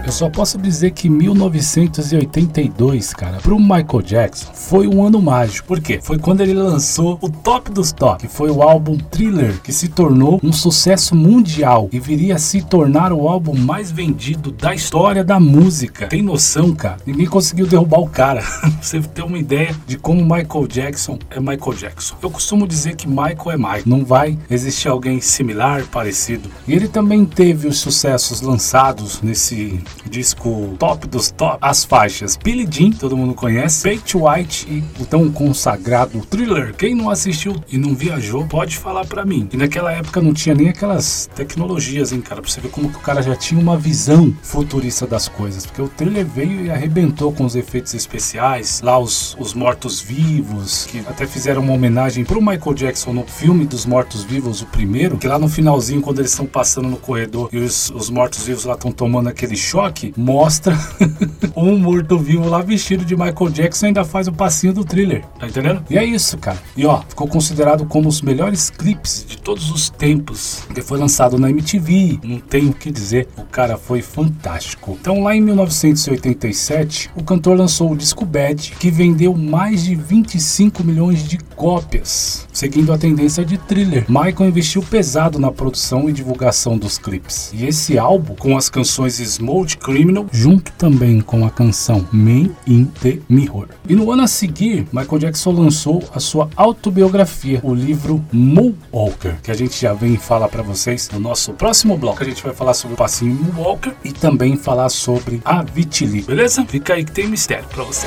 Eu 0.06 0.12
só 0.12 0.30
posso 0.30 0.56
dizer 0.56 0.92
que 0.92 1.10
1982, 1.10 3.12
cara, 3.12 3.36
pro 3.38 3.58
Michael 3.58 4.02
Jackson 4.02 4.54
foi 4.68 4.88
um 4.88 5.04
ano 5.04 5.22
mágico. 5.22 5.68
Por 5.68 5.80
quê? 5.80 6.00
Foi 6.02 6.18
quando 6.18 6.40
ele 6.40 6.54
lançou 6.54 7.18
o 7.20 7.30
top 7.30 7.70
dos 7.70 7.92
top, 7.92 8.26
que 8.26 8.32
foi 8.32 8.50
o 8.50 8.62
álbum 8.62 8.98
Thriller, 8.98 9.60
que 9.62 9.72
se 9.72 9.88
tornou 9.88 10.40
um 10.42 10.52
sucesso 10.52 11.14
mundial 11.14 11.88
e 11.92 12.00
viria 12.00 12.34
a 12.34 12.38
se 12.38 12.62
tornar 12.62 13.12
o 13.12 13.28
álbum 13.28 13.54
mais 13.54 13.92
vendido 13.92 14.50
da 14.50 14.74
história 14.74 15.22
da 15.22 15.38
música. 15.38 16.08
Tem 16.08 16.22
noção, 16.22 16.74
cara? 16.74 16.98
Ninguém 17.06 17.26
conseguiu 17.26 17.66
derrubar 17.66 18.00
o 18.00 18.08
cara. 18.08 18.42
Você 18.82 19.00
ter 19.00 19.22
uma 19.22 19.38
ideia 19.38 19.74
de 19.86 19.96
como 19.96 20.22
Michael 20.22 20.66
Jackson 20.66 21.18
é 21.30 21.38
Michael 21.38 21.74
Jackson. 21.74 22.16
Eu 22.20 22.30
costumo 22.30 22.66
dizer 22.66 22.96
que 22.96 23.08
Michael 23.08 23.52
é 23.52 23.56
Michael. 23.56 23.82
Não 23.86 24.04
vai 24.04 24.36
existir 24.50 24.88
alguém 24.88 25.20
similar, 25.20 25.84
parecido. 25.86 26.50
E 26.66 26.74
ele 26.74 26.88
também 26.88 27.24
teve 27.24 27.68
os 27.68 27.78
sucessos 27.78 28.40
lançados 28.40 29.22
nesse 29.22 29.80
disco 30.10 30.74
top 30.78 31.06
dos 31.06 31.30
top, 31.30 31.58
as 31.60 31.84
faixas 31.84 32.36
Billie 32.36 32.66
Jean, 32.68 32.90
todo 32.90 33.16
mundo 33.16 33.34
conhece, 33.34 33.82
Fate 33.82 34.16
White 34.16 34.55
e 34.68 34.82
o 35.00 35.06
tão 35.06 35.30
consagrado 35.30 36.20
Thriller. 36.26 36.74
Quem 36.74 36.94
não 36.94 37.10
assistiu 37.10 37.56
e 37.70 37.76
não 37.76 37.94
viajou, 37.94 38.46
pode 38.46 38.76
falar 38.76 39.04
para 39.06 39.24
mim. 39.24 39.48
E 39.52 39.56
naquela 39.56 39.92
época 39.92 40.20
não 40.20 40.32
tinha 40.32 40.54
nem 40.54 40.68
aquelas 40.68 41.28
tecnologias, 41.34 42.12
hein, 42.12 42.20
cara, 42.20 42.40
pra 42.40 42.50
você 42.50 42.60
ver 42.60 42.70
como 42.70 42.90
que 42.90 42.96
o 42.96 43.00
cara 43.00 43.22
já 43.22 43.34
tinha 43.34 43.60
uma 43.60 43.76
visão 43.76 44.34
futurista 44.42 45.06
das 45.06 45.28
coisas, 45.28 45.66
porque 45.66 45.82
o 45.82 45.88
Thriller 45.88 46.26
veio 46.26 46.64
e 46.64 46.70
arrebentou 46.70 47.32
com 47.32 47.44
os 47.44 47.56
efeitos 47.56 47.94
especiais, 47.94 48.80
lá 48.82 48.98
os, 48.98 49.36
os 49.38 49.54
mortos-vivos, 49.54 50.86
que 50.86 51.00
até 51.00 51.26
fizeram 51.26 51.62
uma 51.62 51.72
homenagem 51.72 52.24
pro 52.24 52.40
Michael 52.40 52.74
Jackson 52.74 53.12
no 53.12 53.24
filme 53.24 53.64
dos 53.64 53.86
mortos-vivos, 53.86 54.62
o 54.62 54.66
primeiro, 54.66 55.18
que 55.18 55.26
lá 55.26 55.38
no 55.38 55.48
finalzinho, 55.48 56.00
quando 56.00 56.20
eles 56.20 56.30
estão 56.30 56.46
passando 56.46 56.88
no 56.88 56.96
corredor 56.96 57.48
e 57.52 57.58
os, 57.58 57.90
os 57.90 58.10
mortos-vivos 58.10 58.64
lá 58.64 58.74
estão 58.74 58.92
tomando 58.92 59.28
aquele 59.28 59.56
choque, 59.56 60.12
mostra 60.16 60.78
um 61.56 61.78
morto-vivo 61.78 62.48
lá 62.48 62.62
vestido 62.62 63.04
de 63.04 63.16
Michael 63.16 63.50
Jackson 63.50 63.86
ainda 63.86 64.04
faz 64.04 64.28
o 64.28 64.32
passinho 64.46 64.72
do 64.72 64.84
thriller. 64.84 65.24
Tá 65.40 65.48
entendendo? 65.48 65.82
E 65.90 65.98
é 65.98 66.04
isso, 66.04 66.38
cara. 66.38 66.58
E 66.76 66.86
ó, 66.86 67.02
ficou 67.08 67.26
considerado 67.26 67.84
como 67.84 68.08
os 68.08 68.22
melhores 68.22 68.70
clipes 68.70 69.24
de 69.26 69.36
todos 69.38 69.72
os 69.72 69.90
tempos. 69.90 70.62
Que 70.72 70.80
foi 70.80 70.98
lançado 70.98 71.36
na 71.36 71.50
MTV. 71.50 72.20
Não 72.22 72.38
tenho 72.38 72.70
o 72.70 72.72
que 72.72 72.92
dizer. 72.92 73.26
O 73.36 73.42
cara 73.42 73.76
foi 73.76 74.02
fantástico. 74.02 74.96
Então, 75.00 75.24
lá 75.24 75.34
em 75.34 75.40
1987, 75.40 77.10
o 77.16 77.24
cantor 77.24 77.56
lançou 77.56 77.90
o 77.90 77.96
disco 77.96 78.24
Bad, 78.24 78.72
que 78.78 78.88
vendeu 78.88 79.34
mais 79.34 79.82
de 79.82 79.96
25 79.96 80.84
milhões 80.84 81.26
de 81.26 81.38
cópias, 81.38 82.46
seguindo 82.52 82.92
a 82.92 82.98
tendência 82.98 83.44
de 83.44 83.58
thriller. 83.58 84.04
Michael 84.08 84.50
investiu 84.50 84.82
pesado 84.82 85.40
na 85.40 85.50
produção 85.50 86.08
e 86.08 86.12
divulgação 86.12 86.78
dos 86.78 86.98
clipes. 86.98 87.50
E 87.52 87.66
esse 87.66 87.98
álbum, 87.98 88.36
com 88.36 88.56
as 88.56 88.68
canções 88.68 89.18
Smooth 89.18 89.78
Criminal, 89.78 90.26
junto 90.30 90.70
também 90.72 91.20
com 91.20 91.44
a 91.44 91.50
canção 91.50 92.06
Man 92.12 92.50
in 92.66 92.84
the 93.02 93.18
Mirror. 93.28 93.68
E 93.88 93.96
no 93.96 94.10
ano 94.12 94.22
seguir, 94.36 94.86
Michael 94.92 95.18
Jackson 95.18 95.50
lançou 95.50 96.02
a 96.14 96.20
sua 96.20 96.48
autobiografia, 96.54 97.60
o 97.62 97.74
livro 97.74 98.24
Moonwalker, 98.30 99.40
que 99.42 99.50
a 99.50 99.54
gente 99.54 99.80
já 99.80 99.94
vem 99.94 100.16
falar 100.16 100.48
para 100.48 100.62
vocês 100.62 101.08
no 101.10 101.18
nosso 101.18 101.52
próximo 101.54 101.96
bloco. 101.96 102.22
A 102.22 102.26
gente 102.26 102.42
vai 102.42 102.54
falar 102.54 102.74
sobre 102.74 102.94
o 102.94 102.96
passinho 102.96 103.34
Moonwalker 103.34 103.94
e 104.04 104.12
também 104.12 104.56
falar 104.56 104.90
sobre 104.90 105.40
a 105.44 105.62
vitiligo, 105.62 106.26
beleza? 106.26 106.64
Fica 106.66 106.94
aí 106.94 107.04
que 107.04 107.12
tem 107.12 107.26
mistério 107.26 107.66
para 107.68 107.84
você. 107.84 108.06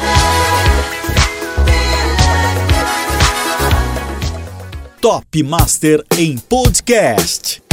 Top 5.02 5.44
Master 5.44 6.04
em 6.18 6.38
podcast. 6.38 7.69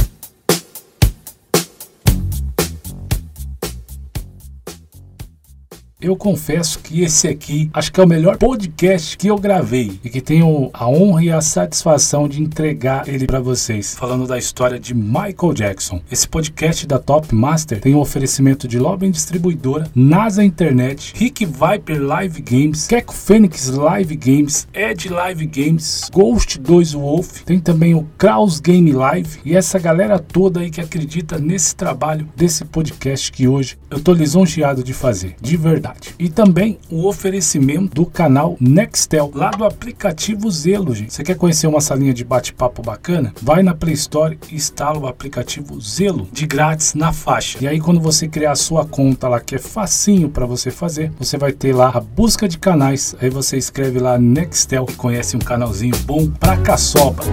Eu 5.98 6.14
confesso 6.14 6.78
que 6.80 7.00
esse 7.00 7.26
aqui 7.26 7.70
acho 7.72 7.90
que 7.90 7.98
é 7.98 8.04
o 8.04 8.06
melhor 8.06 8.36
podcast 8.36 9.16
que 9.16 9.28
eu 9.28 9.38
gravei 9.38 9.98
e 10.04 10.10
que 10.10 10.20
tenho 10.20 10.68
a 10.74 10.86
honra 10.86 11.24
e 11.24 11.32
a 11.32 11.40
satisfação 11.40 12.28
de 12.28 12.42
entregar 12.42 13.08
ele 13.08 13.26
para 13.26 13.40
vocês, 13.40 13.94
falando 13.94 14.26
da 14.26 14.36
história 14.36 14.78
de 14.78 14.94
Michael 14.94 15.54
Jackson. 15.54 16.02
Esse 16.12 16.28
podcast 16.28 16.86
da 16.86 16.98
Top 16.98 17.34
Master 17.34 17.80
tem 17.80 17.94
um 17.94 18.00
oferecimento 18.00 18.68
de 18.68 18.78
Lobby 18.78 19.10
Distribuidora, 19.10 19.90
NASA 19.94 20.44
Internet, 20.44 21.14
Rick 21.16 21.46
Viper 21.46 22.02
Live 22.02 22.42
Games, 22.42 22.86
Keco 22.86 23.14
Phoenix 23.14 23.70
Live 23.70 24.16
Games, 24.16 24.68
Ed 24.74 25.08
Live 25.08 25.46
Games, 25.46 26.10
Ghost 26.12 26.60
2 26.60 26.92
Wolf, 26.92 27.42
tem 27.44 27.58
também 27.58 27.94
o 27.94 28.06
Kraus 28.18 28.60
Game 28.60 28.92
Live 28.92 29.38
e 29.46 29.56
essa 29.56 29.78
galera 29.78 30.18
toda 30.18 30.60
aí 30.60 30.68
que 30.68 30.82
acredita 30.82 31.38
nesse 31.38 31.74
trabalho 31.74 32.28
desse 32.36 32.66
podcast 32.66 33.32
que 33.32 33.48
hoje 33.48 33.78
eu 33.90 33.98
tô 33.98 34.12
lisonjeado 34.12 34.84
de 34.84 34.92
fazer, 34.92 35.36
de 35.40 35.56
verdade 35.56 35.85
verdade. 35.86 36.14
E 36.18 36.28
também 36.28 36.78
o 36.90 37.06
oferecimento 37.06 37.94
do 37.94 38.06
canal 38.06 38.56
Nextel, 38.60 39.30
lá 39.34 39.50
do 39.50 39.64
aplicativo 39.64 40.50
Zelo, 40.50 40.94
gente. 40.94 41.12
Você 41.12 41.22
quer 41.22 41.36
conhecer 41.36 41.66
uma 41.66 41.80
salinha 41.80 42.12
de 42.12 42.24
bate-papo 42.24 42.82
bacana? 42.82 43.32
Vai 43.40 43.62
na 43.62 43.74
Play 43.74 43.94
Store 43.94 44.38
e 44.50 44.56
instala 44.56 44.98
o 44.98 45.06
aplicativo 45.06 45.80
Zelo, 45.80 46.28
de 46.32 46.46
grátis 46.46 46.94
na 46.94 47.12
faixa. 47.12 47.58
E 47.60 47.68
aí 47.68 47.80
quando 47.80 48.00
você 48.00 48.28
criar 48.28 48.52
a 48.52 48.56
sua 48.56 48.84
conta 48.84 49.28
lá, 49.28 49.40
que 49.40 49.54
é 49.54 49.58
facinho 49.58 50.28
para 50.28 50.46
você 50.46 50.70
fazer, 50.70 51.12
você 51.18 51.36
vai 51.36 51.52
ter 51.52 51.74
lá 51.74 51.90
a 51.94 52.00
busca 52.00 52.48
de 52.48 52.58
canais. 52.58 53.14
Aí 53.20 53.30
você 53.30 53.56
escreve 53.56 53.98
lá 53.98 54.18
Nextel 54.18 54.86
e 54.88 54.94
conhece 54.94 55.36
um 55.36 55.40
canalzinho 55.40 55.96
bom 56.04 56.28
pra 56.28 56.56
caçoba. 56.56 57.24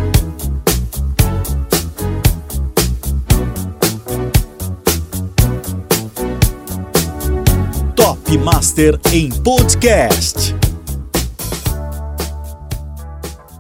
Master 8.38 9.00
em 9.12 9.30
podcast. 9.30 10.56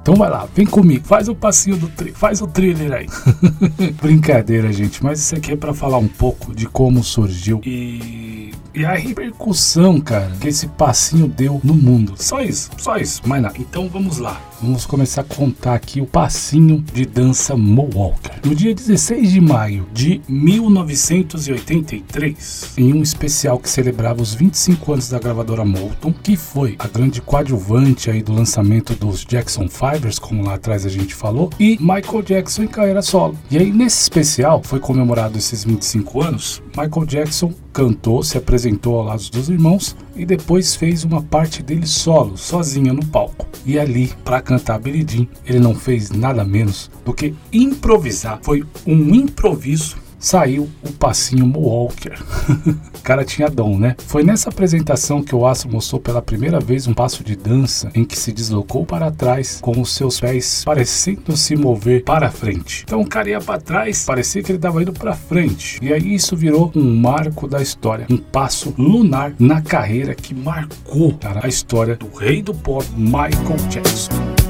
Então 0.01 0.15
vai 0.15 0.29
lá, 0.29 0.47
vem 0.53 0.65
comigo, 0.65 1.05
faz 1.05 1.29
o 1.29 1.35
passinho 1.35 1.77
do 1.77 1.87
tri, 1.87 2.11
faz 2.11 2.41
o 2.41 2.47
thriller 2.47 2.91
aí. 2.91 3.07
Brincadeira, 4.01 4.71
gente, 4.73 5.03
mas 5.03 5.19
isso 5.19 5.35
aqui 5.35 5.53
é 5.53 5.55
para 5.55 5.73
falar 5.73 5.97
um 5.97 6.07
pouco 6.07 6.53
de 6.53 6.65
como 6.67 7.03
surgiu 7.03 7.61
e 7.65 8.53
e 8.75 8.83
a 8.83 8.93
repercussão, 8.93 10.01
cara, 10.01 10.31
que 10.41 10.47
esse 10.47 10.67
passinho 10.67 11.27
deu 11.27 11.61
no 11.63 11.75
mundo. 11.75 12.15
Só 12.17 12.41
isso, 12.41 12.71
só 12.77 12.97
isso, 12.97 13.21
mais 13.27 13.41
nada. 13.41 13.55
Então 13.59 13.87
vamos 13.87 14.17
lá. 14.17 14.41
Vamos 14.63 14.85
começar 14.85 15.21
a 15.21 15.25
contar 15.25 15.75
aqui 15.75 15.99
o 15.99 16.05
passinho 16.05 16.79
de 16.93 17.05
dança 17.05 17.57
Moonwalker. 17.57 18.39
No 18.45 18.55
dia 18.55 18.73
16 18.73 19.33
de 19.33 19.41
maio 19.41 19.85
de 19.91 20.21
1983, 20.25 22.71
em 22.77 22.93
um 22.93 23.03
especial 23.03 23.59
que 23.59 23.69
celebrava 23.69 24.21
os 24.21 24.33
25 24.33 24.93
anos 24.93 25.09
da 25.09 25.19
gravadora 25.19 25.65
Moulton, 25.65 26.13
que 26.13 26.37
foi 26.37 26.77
a 26.79 26.87
grande 26.87 27.21
coadjuvante 27.21 28.09
aí 28.09 28.23
do 28.23 28.31
lançamento 28.31 28.93
dos 28.93 29.25
Jackson 29.25 29.67
Fibers, 29.67 30.17
como 30.17 30.45
lá 30.45 30.53
atrás 30.53 30.85
a 30.85 30.89
gente 30.89 31.13
falou, 31.13 31.49
e 31.59 31.77
Michael 31.81 32.23
Jackson 32.23 32.63
em 32.63 32.67
carreira 32.67 33.01
solo. 33.01 33.37
E 33.51 33.57
aí 33.57 33.69
nesse 33.69 34.03
especial 34.03 34.61
foi 34.63 34.79
comemorado 34.79 35.37
esses 35.37 35.65
25 35.65 36.21
anos, 36.21 36.63
Michael 36.69 37.05
Jackson 37.05 37.53
cantou, 37.73 38.23
se 38.23 38.37
apresentou 38.37 38.99
ao 38.99 39.03
lado 39.03 39.29
dos 39.29 39.49
irmãos 39.49 39.93
e 40.15 40.25
depois 40.25 40.75
fez 40.75 41.03
uma 41.03 41.21
parte 41.21 41.63
dele 41.63 41.87
solo, 41.87 42.37
sozinho 42.37 42.93
no 42.93 43.05
palco. 43.05 43.47
E 43.65 43.79
ali, 43.79 44.11
para 44.23 44.41
cantar 44.41 44.79
Billie 44.79 45.29
ele 45.45 45.59
não 45.59 45.73
fez 45.73 46.11
nada 46.11 46.43
menos 46.43 46.91
do 47.05 47.13
que 47.13 47.33
improvisar. 47.51 48.39
Foi 48.41 48.63
um 48.85 49.13
improviso 49.15 50.02
saiu 50.23 50.69
o 50.81 50.91
passinho 50.93 51.51
Walker. 51.53 52.13
o 52.97 53.01
cara 53.03 53.25
tinha 53.25 53.49
dom, 53.49 53.77
né? 53.77 53.95
Foi 54.07 54.23
nessa 54.23 54.49
apresentação 54.49 55.21
que 55.21 55.35
o 55.35 55.45
Astro 55.45 55.69
mostrou 55.69 55.99
pela 55.99 56.21
primeira 56.21 56.61
vez 56.61 56.87
um 56.87 56.93
passo 56.93 57.23
de 57.23 57.35
dança 57.35 57.91
em 57.93 58.05
que 58.05 58.17
se 58.17 58.31
deslocou 58.31 58.85
para 58.85 59.11
trás 59.11 59.59
com 59.61 59.81
os 59.81 59.93
seus 59.93 60.21
pés 60.21 60.63
parecendo 60.63 61.35
se 61.35 61.57
mover 61.57 62.03
para 62.05 62.31
frente. 62.31 62.83
Então 62.85 63.01
o 63.01 63.07
cara 63.07 63.29
ia 63.29 63.41
para 63.41 63.59
trás, 63.59 64.05
parecia 64.05 64.41
que 64.41 64.49
ele 64.49 64.57
estava 64.57 64.81
indo 64.81 64.93
para 64.93 65.13
frente. 65.13 65.77
E 65.81 65.91
aí 65.91 66.15
isso 66.15 66.37
virou 66.37 66.71
um 66.73 66.95
marco 66.95 67.45
da 67.45 67.61
história, 67.61 68.07
um 68.09 68.17
passo 68.17 68.73
lunar 68.77 69.33
na 69.37 69.61
carreira 69.61 70.15
que 70.15 70.33
marcou 70.33 71.13
cara, 71.15 71.41
a 71.43 71.49
história 71.49 71.97
do 71.97 72.07
rei 72.07 72.41
do 72.41 72.53
pop 72.53 72.85
Michael 72.95 73.57
Jackson. 73.69 74.42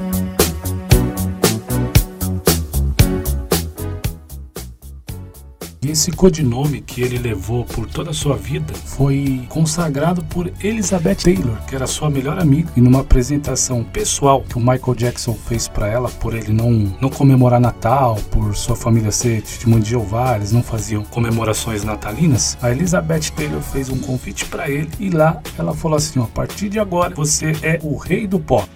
Esse 5.94 6.12
codinome 6.12 6.82
que 6.82 7.02
ele 7.02 7.20
levou 7.20 7.64
por 7.64 7.88
toda 7.88 8.10
a 8.10 8.14
sua 8.14 8.36
vida 8.36 8.74
foi 8.74 9.46
consagrado 9.48 10.24
por 10.26 10.52
Elizabeth 10.62 11.18
Taylor, 11.18 11.56
que 11.68 11.76
era 11.76 11.86
sua 11.86 12.10
melhor 12.10 12.40
amiga, 12.40 12.72
e 12.76 12.82
numa 12.82 13.02
apresentação 13.02 13.84
pessoal 13.84 14.42
que 14.42 14.58
o 14.58 14.60
Michael 14.60 14.96
Jackson 14.96 15.36
fez 15.36 15.68
para 15.68 15.88
ela, 15.88 16.10
por 16.10 16.34
ele 16.34 16.52
não, 16.52 16.72
não 17.00 17.10
comemorar 17.10 17.62
Natal, 17.62 18.16
por 18.32 18.56
sua 18.56 18.76
família 18.76 19.12
ser 19.12 19.44
testemunho 19.44 19.84
de 19.84 19.92
Jeová, 19.92 20.36
eles 20.36 20.52
não 20.52 20.64
faziam 20.64 21.04
comemorações 21.04 21.84
natalinas, 21.84 22.58
a 22.62 22.72
Elizabeth 22.72 23.32
Taylor 23.36 23.62
fez 23.62 23.90
um 23.90 24.00
convite 24.00 24.46
para 24.46 24.70
ele 24.70 24.90
e 25.00 25.12
lá 25.12 25.40
ela 25.60 25.76
falou 25.76 25.98
assim: 25.98 26.20
a 26.20 26.26
partir 26.26 26.70
de 26.70 26.80
agora 26.80 27.14
você 27.14 27.52
é 27.62 27.80
o 27.84 27.96
rei 27.98 28.26
do 28.26 28.40
pop. 28.40 28.68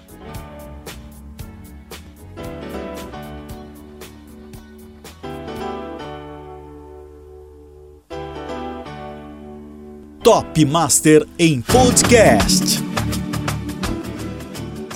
Top 10.28 10.62
Master 10.66 11.26
em 11.38 11.62
podcast. 11.62 12.87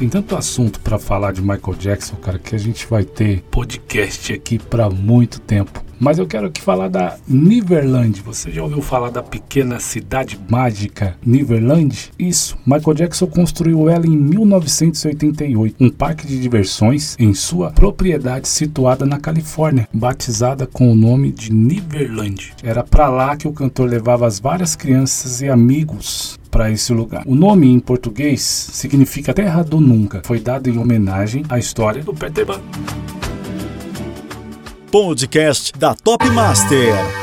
Tem 0.02 0.08
tanto 0.08 0.34
assunto 0.34 0.80
para 0.80 0.98
falar 0.98 1.32
de 1.32 1.40
Michael 1.40 1.76
Jackson, 1.78 2.16
cara, 2.16 2.36
que 2.36 2.56
a 2.56 2.58
gente 2.58 2.88
vai 2.88 3.04
ter 3.04 3.40
podcast 3.52 4.32
aqui 4.32 4.58
para 4.58 4.90
muito 4.90 5.38
tempo. 5.38 5.80
Mas 6.00 6.18
eu 6.18 6.26
quero 6.26 6.48
aqui 6.48 6.60
falar 6.60 6.88
da 6.88 7.16
Neverland. 7.28 8.20
Você 8.22 8.50
já 8.50 8.64
ouviu 8.64 8.82
falar 8.82 9.10
da 9.10 9.22
pequena 9.22 9.78
cidade 9.78 10.36
mágica 10.50 11.16
Neverland? 11.24 12.10
Isso. 12.18 12.58
Michael 12.66 12.94
Jackson 12.94 13.28
construiu 13.28 13.88
ela 13.88 14.04
em 14.04 14.16
1988, 14.16 15.76
um 15.78 15.88
parque 15.88 16.26
de 16.26 16.40
diversões 16.40 17.14
em 17.16 17.32
sua 17.32 17.70
propriedade 17.70 18.48
situada 18.48 19.06
na 19.06 19.20
Califórnia, 19.20 19.88
batizada 19.94 20.66
com 20.66 20.90
o 20.90 20.96
nome 20.96 21.30
de 21.30 21.52
Neverland. 21.52 22.54
Era 22.60 22.82
para 22.82 23.08
lá 23.08 23.36
que 23.36 23.46
o 23.46 23.52
cantor 23.52 23.88
levava 23.88 24.26
as 24.26 24.40
várias 24.40 24.74
crianças 24.74 25.40
e 25.42 25.48
amigos 25.48 26.41
para 26.52 26.70
esse 26.70 26.92
lugar. 26.92 27.24
O 27.26 27.34
nome 27.34 27.66
em 27.66 27.80
português 27.80 28.42
significa 28.42 29.34
Terra 29.34 29.64
do 29.64 29.80
Nunca. 29.80 30.20
Foi 30.24 30.38
dado 30.38 30.68
em 30.68 30.78
homenagem 30.78 31.42
à 31.48 31.58
história 31.58 32.02
do 32.02 32.12
Peter 32.12 32.46
Pan 32.46 32.60
podcast 34.92 35.72
da 35.78 35.94
Top 35.94 36.28
Master. 36.28 37.21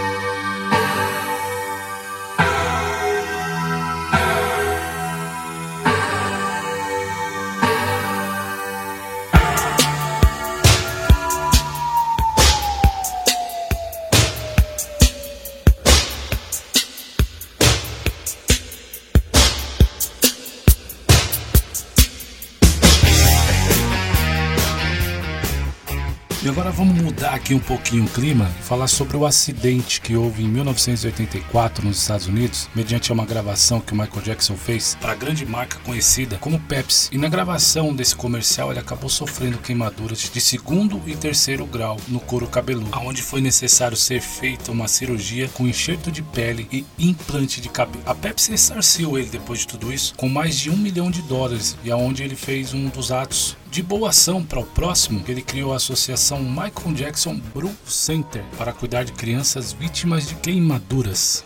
Aqui 27.40 27.54
um 27.54 27.60
pouquinho 27.60 28.04
o 28.04 28.10
clima, 28.10 28.46
falar 28.62 28.88
sobre 28.88 29.16
o 29.16 29.26
acidente 29.26 30.02
que 30.02 30.16
houve 30.16 30.44
em 30.44 30.48
1984 30.48 31.86
nos 31.86 31.98
Estados 31.98 32.28
Unidos, 32.28 32.70
mediante 32.76 33.14
uma 33.14 33.26
gravação 33.26 33.80
que 33.80 33.94
o 33.94 33.96
Michael 33.96 34.22
Jackson 34.22 34.58
fez 34.58 34.98
para 35.00 35.14
a 35.14 35.16
grande 35.16 35.46
marca 35.46 35.80
conhecida 35.86 36.38
como 36.38 36.60
Pepsi. 36.60 37.10
E 37.14 37.18
na 37.18 37.30
gravação 37.30 37.96
desse 37.96 38.16
comercial 38.16 38.72
ele 38.72 38.80
acabou 38.80 39.10
sofrendo 39.10 39.58
queimaduras 39.58 40.30
de 40.32 40.42
segundo 40.42 41.02
e 41.08 41.16
terceiro 41.16 41.66
grau 41.66 41.98
no 42.10 42.20
couro 42.20 42.46
cabeludo, 42.46 42.90
aonde 42.92 43.22
foi 43.22 43.40
necessário 43.40 43.96
ser 43.96 44.22
feita 44.22 44.72
uma 44.72 44.90
cirurgia 44.90 45.48
com 45.54 45.66
enxerto 45.66 46.12
de 46.12 46.22
pele 46.22 46.68
e 46.72 46.86
implante 47.00 47.62
de 47.62 47.70
cabelo. 47.70 48.04
A 48.06 48.14
Pepsi 48.14 48.52
ressarciu 48.52 49.18
ele 49.18 49.30
depois 49.30 49.60
de 49.60 49.68
tudo 49.68 49.94
isso 49.94 50.14
com 50.16 50.28
mais 50.28 50.60
de 50.60 50.70
um 50.70 50.78
milhão 50.78 51.10
de 51.10 51.22
dólares 51.22 51.78
e 51.86 51.92
aonde 51.92 52.22
ele 52.22 52.36
fez 52.36 52.74
um 52.74 52.90
dos 52.90 53.12
atos 53.12 53.56
de 53.72 53.84
boa 53.84 54.10
ação 54.10 54.44
para 54.44 54.60
o 54.60 54.66
próximo, 54.66 55.24
ele 55.28 55.42
criou 55.42 55.74
a 55.74 55.76
associação 55.76 56.42
Michael 56.42 56.94
Jackson 56.96 57.40
Brew 57.54 57.72
Center 57.86 58.44
para 58.58 58.74
cuidar 58.74 59.04
de 59.04 59.12
crianças 59.12 59.72
vítimas 59.72 60.28
de 60.28 60.36
queimaduras. 60.36 61.44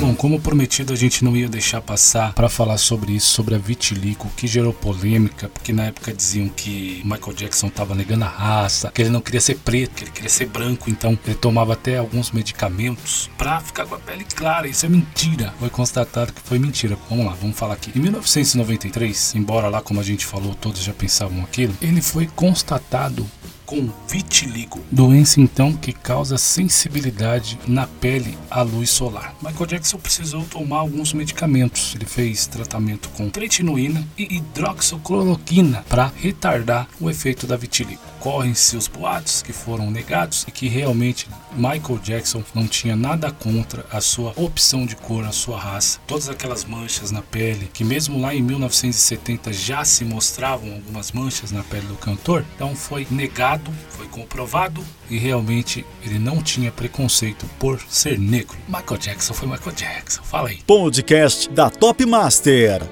Bom, 0.00 0.14
como 0.14 0.40
prometido, 0.40 0.94
a 0.94 0.96
gente 0.96 1.22
não 1.22 1.36
ia 1.36 1.48
deixar 1.48 1.82
passar 1.82 2.32
para 2.32 2.48
falar 2.48 2.78
sobre 2.78 3.12
isso, 3.12 3.28
sobre 3.28 3.54
a 3.54 3.58
vitiligo, 3.58 4.30
que 4.34 4.46
gerou 4.46 4.72
polêmica, 4.72 5.48
porque 5.48 5.72
na 5.72 5.84
época 5.84 6.14
diziam 6.14 6.48
que 6.48 7.02
Michael 7.04 7.34
Jackson 7.34 7.66
estava 7.66 7.94
negando 7.94 8.24
a 8.24 8.28
raça, 8.28 8.90
que 8.90 9.02
ele 9.02 9.10
não 9.10 9.20
queria 9.20 9.40
ser 9.40 9.56
preto, 9.56 9.94
que 9.94 10.04
ele 10.04 10.10
queria 10.10 10.30
ser 10.30 10.46
branco, 10.46 10.88
então 10.88 11.18
ele 11.26 11.34
tomava 11.34 11.74
até 11.74 11.98
alguns 11.98 12.30
medicamentos 12.30 13.28
para 13.36 13.60
ficar 13.60 13.84
com 13.84 13.94
a 13.94 13.98
pele 13.98 14.24
clara. 14.24 14.66
Isso 14.66 14.86
é 14.86 14.88
mentira. 14.88 15.52
Foi 15.58 15.68
constatado 15.68 16.32
que 16.32 16.40
foi 16.40 16.58
mentira. 16.58 16.96
Vamos 17.10 17.26
lá, 17.26 17.36
vamos 17.38 17.58
falar 17.58 17.74
aqui. 17.74 17.92
Em 17.94 18.00
1993, 18.00 19.34
embora 19.34 19.68
lá, 19.68 19.82
como 19.82 20.00
a 20.00 20.04
gente 20.04 20.24
falou, 20.24 20.54
todos 20.54 20.82
já 20.82 20.94
pensavam 20.94 21.42
aquilo, 21.50 21.74
ele 21.82 22.00
foi 22.00 22.26
constatado 22.28 23.28
com 23.70 23.88
vitiligo, 24.08 24.80
doença 24.90 25.40
então 25.40 25.72
que 25.72 25.92
causa 25.92 26.36
sensibilidade 26.36 27.56
na 27.68 27.86
pele 27.86 28.36
à 28.50 28.62
luz 28.62 28.90
solar. 28.90 29.32
Michael 29.40 29.66
Jackson 29.66 29.96
precisou 29.96 30.42
tomar 30.42 30.78
alguns 30.78 31.12
medicamentos. 31.12 31.94
Ele 31.94 32.04
fez 32.04 32.48
tratamento 32.48 33.08
com 33.10 33.30
tretinoína 33.30 34.04
e 34.18 34.38
hidroxicloroquina 34.38 35.84
para 35.88 36.12
retardar 36.16 36.88
o 37.00 37.08
efeito 37.08 37.46
da 37.46 37.56
vitiligo 37.56 38.10
correm-se 38.20 38.76
os 38.76 38.86
boatos 38.86 39.42
que 39.42 39.52
foram 39.52 39.90
negados 39.90 40.44
e 40.46 40.50
que 40.50 40.68
realmente 40.68 41.26
Michael 41.52 41.98
Jackson 42.02 42.44
não 42.54 42.68
tinha 42.68 42.94
nada 42.94 43.32
contra 43.32 43.84
a 43.90 44.00
sua 44.00 44.32
opção 44.36 44.84
de 44.84 44.94
cor, 44.94 45.24
a 45.24 45.32
sua 45.32 45.58
raça. 45.58 45.98
Todas 46.06 46.28
aquelas 46.28 46.64
manchas 46.64 47.10
na 47.10 47.22
pele, 47.22 47.68
que 47.72 47.82
mesmo 47.82 48.20
lá 48.20 48.34
em 48.34 48.42
1970 48.42 49.52
já 49.52 49.84
se 49.84 50.04
mostravam 50.04 50.74
algumas 50.74 51.12
manchas 51.12 51.50
na 51.50 51.64
pele 51.64 51.86
do 51.86 51.96
cantor, 51.96 52.44
então 52.54 52.76
foi 52.76 53.06
negado, 53.10 53.59
foi 53.90 54.06
comprovado 54.08 54.84
e 55.08 55.18
realmente 55.18 55.84
ele 56.02 56.18
não 56.18 56.42
tinha 56.42 56.70
preconceito 56.70 57.46
por 57.58 57.80
ser 57.88 58.18
negro. 58.18 58.56
Michael 58.68 58.98
Jackson 58.98 59.34
foi 59.34 59.48
Michael 59.48 59.74
Jackson. 59.74 60.22
Fala 60.22 60.48
aí. 60.48 60.58
Podcast 60.66 61.50
da 61.50 61.70
Top 61.70 62.04
Master. 62.04 62.82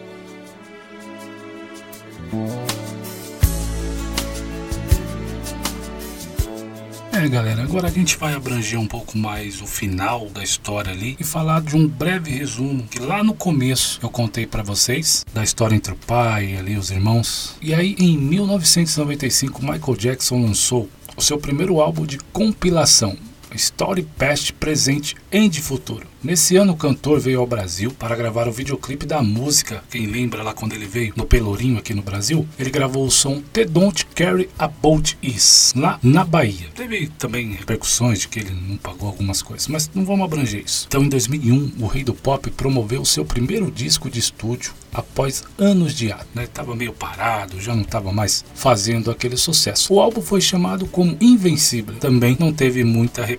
É, 7.19 7.29
galera, 7.29 7.65
agora 7.65 7.89
a 7.89 7.91
gente 7.91 8.17
vai 8.17 8.33
abranger 8.33 8.79
um 8.79 8.87
pouco 8.87 9.19
mais 9.19 9.61
o 9.61 9.67
final 9.67 10.27
da 10.27 10.41
história 10.41 10.93
ali 10.93 11.17
e 11.19 11.25
falar 11.25 11.61
de 11.61 11.75
um 11.75 11.85
breve 11.85 12.31
resumo 12.31 12.85
que 12.85 13.01
lá 13.01 13.25
no 13.25 13.35
começo 13.35 13.99
eu 14.01 14.09
contei 14.09 14.47
para 14.47 14.63
vocês 14.63 15.27
da 15.35 15.43
história 15.43 15.75
entre 15.75 15.93
o 15.93 15.97
pai 15.97 16.53
e 16.53 16.57
ali 16.57 16.77
os 16.77 16.93
irmãos. 16.93 17.57
E 17.61 17.75
aí 17.75 17.97
em 17.99 18.17
1995 18.17 19.61
Michael 19.61 19.97
Jackson 19.97 20.43
lançou 20.43 20.89
o 21.17 21.21
seu 21.21 21.39
primeiro 21.39 21.81
álbum 21.81 22.07
de 22.07 22.19
compilação, 22.33 23.17
Story 23.55 24.03
Past, 24.19 24.53
Presente 24.53 25.17
e 25.31 25.49
de 25.49 25.61
Futuro. 25.61 26.07
Nesse 26.23 26.57
ano, 26.57 26.73
o 26.73 26.77
cantor 26.77 27.21
veio 27.21 27.39
ao 27.39 27.47
Brasil 27.47 27.93
para 27.93 28.17
gravar 28.17 28.49
o 28.49 28.53
videoclipe 28.53 29.07
da 29.07 29.23
música. 29.23 29.85
Quem 29.89 30.07
lembra 30.07 30.43
lá 30.43 30.53
quando 30.53 30.73
ele 30.73 30.85
veio 30.85 31.13
no 31.15 31.25
Pelourinho 31.25 31.79
aqui 31.79 31.95
no 31.95 32.03
Brasil? 32.03 32.47
Ele 32.59 32.71
gravou 32.71 33.07
o 33.07 33.11
som 33.11 33.41
The 33.53 33.65
Don't 33.65 34.05
Carry 34.17 34.51
a 34.59 34.67
Boat 34.67 35.17
Is, 35.23 35.73
lá 35.77 35.99
na 36.03 36.25
Bahia. 36.25 36.67
Teve 36.75 37.07
também 37.19 37.53
repercussões 37.53 38.19
de 38.19 38.29
que 38.29 38.41
ele 38.41 38.51
não 38.51 38.77
pagou 38.77 39.09
algumas 39.09 39.43
coisas, 39.43 39.69
mas 39.69 39.89
não 39.95 40.05
vamos 40.05 40.25
abranger 40.25 40.65
isso. 40.65 40.87
Então, 40.89 41.05
em 41.05 41.09
2001, 41.09 41.75
o 41.79 41.87
Rei 41.87 42.03
do 42.03 42.15
Pop 42.15 42.51
promoveu 42.51 43.05
seu 43.05 43.25
primeiro 43.25 43.71
disco 43.71 44.11
de 44.11 44.19
estúdio 44.19 44.73
após 44.93 45.45
anos 45.57 45.95
de 45.95 46.11
ato. 46.11 46.27
Né? 46.35 46.45
Estava 46.45 46.75
meio 46.75 46.93
parado, 46.93 47.61
já 47.61 47.75
não 47.77 47.83
estava 47.83 48.13
mais 48.13 48.45
fazendo 48.55 49.11
aquele 49.11 49.37
sucesso. 49.37 49.95
O 49.95 50.01
álbum 50.01 50.21
foi 50.21 50.41
chamado 50.41 50.87
como 50.87 51.17
Invencível. 51.21 51.95
Também 51.97 52.37
não 52.41 52.53
teve 52.53 52.83
muita 52.83 53.25
repercussão 53.25 53.38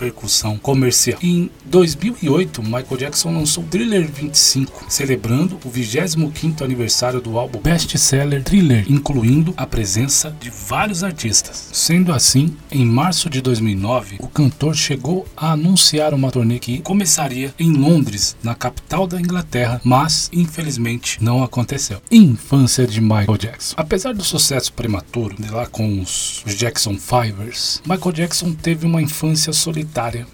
comercial. 0.61 1.19
Em 1.21 1.49
2008, 1.65 2.63
Michael 2.63 2.97
Jackson 2.97 3.33
lançou 3.33 3.63
Thriller 3.65 4.09
25, 4.09 4.85
celebrando 4.87 5.59
o 5.63 5.69
25º 5.69 6.61
aniversário 6.63 7.19
do 7.19 7.37
álbum 7.37 7.59
best-seller 7.59 8.43
Thriller, 8.43 8.85
incluindo 8.89 9.53
a 9.57 9.65
presença 9.65 10.35
de 10.39 10.49
vários 10.49 11.03
artistas. 11.03 11.69
Sendo 11.73 12.13
assim, 12.13 12.55
em 12.71 12.85
março 12.85 13.29
de 13.29 13.41
2009, 13.41 14.17
o 14.19 14.27
cantor 14.27 14.75
chegou 14.75 15.27
a 15.35 15.51
anunciar 15.51 16.13
uma 16.13 16.31
turnê 16.31 16.59
que 16.59 16.79
começaria 16.79 17.53
em 17.59 17.73
Londres, 17.73 18.37
na 18.41 18.55
capital 18.55 19.05
da 19.05 19.19
Inglaterra, 19.19 19.81
mas 19.83 20.29
infelizmente 20.31 21.21
não 21.21 21.43
aconteceu. 21.43 22.01
Infância 22.11 22.87
de 22.87 23.01
Michael 23.01 23.37
Jackson. 23.37 23.75
Apesar 23.77 24.13
do 24.13 24.23
sucesso 24.23 24.71
prematuro 24.73 25.35
de 25.37 25.49
lá 25.49 25.65
com 25.65 25.99
os 25.99 26.43
Jackson 26.45 26.95
Fivers, 26.97 27.81
Michael 27.85 28.11
Jackson 28.13 28.53
teve 28.53 28.85
uma 28.85 29.01
infância 29.01 29.51
solitária. 29.53 29.88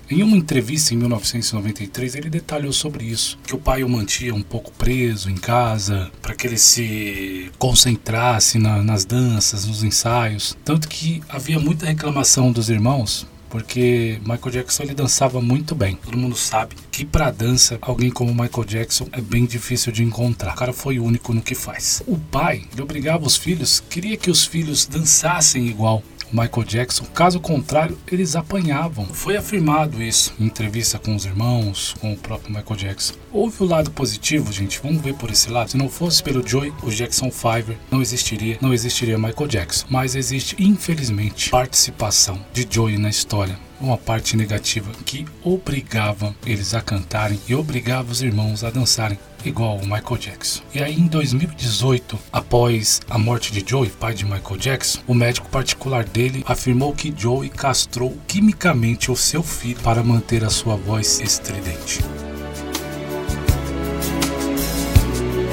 Em 0.09 0.21
uma 0.21 0.37
entrevista 0.37 0.93
em 0.93 0.97
1993, 0.97 2.15
ele 2.15 2.29
detalhou 2.29 2.73
sobre 2.73 3.05
isso, 3.05 3.37
que 3.45 3.55
o 3.55 3.57
pai 3.57 3.83
o 3.83 3.89
mantinha 3.89 4.33
um 4.33 4.41
pouco 4.41 4.71
preso 4.71 5.29
em 5.29 5.35
casa, 5.35 6.11
para 6.21 6.35
que 6.35 6.47
ele 6.47 6.57
se 6.57 7.51
concentrasse 7.57 8.57
na, 8.59 8.81
nas 8.83 9.05
danças, 9.05 9.65
nos 9.65 9.83
ensaios. 9.83 10.57
Tanto 10.63 10.87
que 10.87 11.21
havia 11.29 11.59
muita 11.59 11.85
reclamação 11.85 12.51
dos 12.51 12.69
irmãos 12.69 13.27
porque 13.55 14.19
Michael 14.21 14.51
Jackson 14.51 14.83
ele 14.83 14.93
dançava 14.93 15.39
muito 15.39 15.73
bem. 15.73 15.95
Todo 15.95 16.17
mundo 16.17 16.35
sabe 16.35 16.75
que 16.91 17.05
para 17.05 17.31
dança 17.31 17.77
alguém 17.81 18.11
como 18.11 18.33
Michael 18.33 18.65
Jackson 18.65 19.07
é 19.13 19.21
bem 19.21 19.45
difícil 19.45 19.93
de 19.93 20.03
encontrar. 20.03 20.51
O 20.53 20.57
cara 20.57 20.73
foi 20.73 20.99
único 20.99 21.33
no 21.33 21.41
que 21.41 21.55
faz. 21.55 22.03
O 22.05 22.17
pai, 22.17 22.65
ele 22.73 22.81
obrigava 22.81 23.25
os 23.25 23.37
filhos, 23.37 23.81
queria 23.89 24.17
que 24.17 24.29
os 24.29 24.45
filhos 24.45 24.85
dançassem 24.85 25.67
igual. 25.67 26.03
Michael 26.31 26.63
Jackson. 26.65 27.05
Caso 27.05 27.39
contrário, 27.39 27.97
eles 28.11 28.35
apanhavam. 28.35 29.05
Foi 29.05 29.37
afirmado 29.37 30.01
isso 30.01 30.33
em 30.39 30.45
entrevista 30.45 30.99
com 30.99 31.15
os 31.15 31.25
irmãos, 31.25 31.95
com 31.99 32.13
o 32.13 32.17
próprio 32.17 32.53
Michael 32.53 32.75
Jackson. 32.75 33.13
Houve 33.31 33.63
o 33.63 33.65
lado 33.65 33.91
positivo, 33.91 34.51
gente. 34.51 34.79
Vamos 34.81 35.01
ver 35.01 35.15
por 35.15 35.31
esse 35.31 35.49
lado. 35.49 35.71
Se 35.71 35.77
não 35.77 35.89
fosse 35.89 36.23
pelo 36.23 36.45
Joey, 36.45 36.73
o 36.83 36.89
Jackson 36.89 37.31
Five 37.31 37.77
não 37.91 38.01
existiria, 38.01 38.57
não 38.61 38.73
existiria 38.73 39.17
Michael 39.17 39.47
Jackson. 39.47 39.85
Mas 39.89 40.15
existe, 40.15 40.55
infelizmente, 40.59 41.49
participação 41.49 42.39
de 42.53 42.67
Joey 42.69 42.97
na 42.97 43.09
história 43.09 43.57
uma 43.79 43.97
parte 43.97 44.37
negativa 44.37 44.91
que 45.05 45.25
obrigava 45.43 46.35
eles 46.45 46.73
a 46.73 46.81
cantarem 46.81 47.39
e 47.47 47.53
obrigava 47.53 48.11
os 48.11 48.21
irmãos 48.21 48.63
a 48.63 48.69
dançarem 48.69 49.19
igual 49.49 49.77
o 49.77 49.81
Michael 49.81 50.17
Jackson. 50.17 50.61
E 50.73 50.81
aí 50.81 50.93
em 50.93 51.07
2018, 51.07 52.17
após 52.31 53.01
a 53.09 53.17
morte 53.17 53.51
de 53.51 53.63
Joey, 53.67 53.89
pai 53.89 54.13
de 54.13 54.25
Michael 54.25 54.57
Jackson, 54.57 54.99
o 55.07 55.13
médico 55.13 55.49
particular 55.49 56.03
dele 56.03 56.43
afirmou 56.45 56.93
que 56.93 57.13
Joey 57.15 57.49
castrou 57.49 58.17
quimicamente 58.27 59.11
o 59.11 59.15
seu 59.15 59.43
filho 59.43 59.79
para 59.81 60.03
manter 60.03 60.43
a 60.43 60.49
sua 60.49 60.75
voz 60.75 61.19
estridente. 61.19 61.99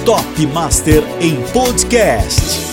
Top 0.04 0.46
Master 0.46 1.02
em 1.20 1.40
podcast. 1.52 2.72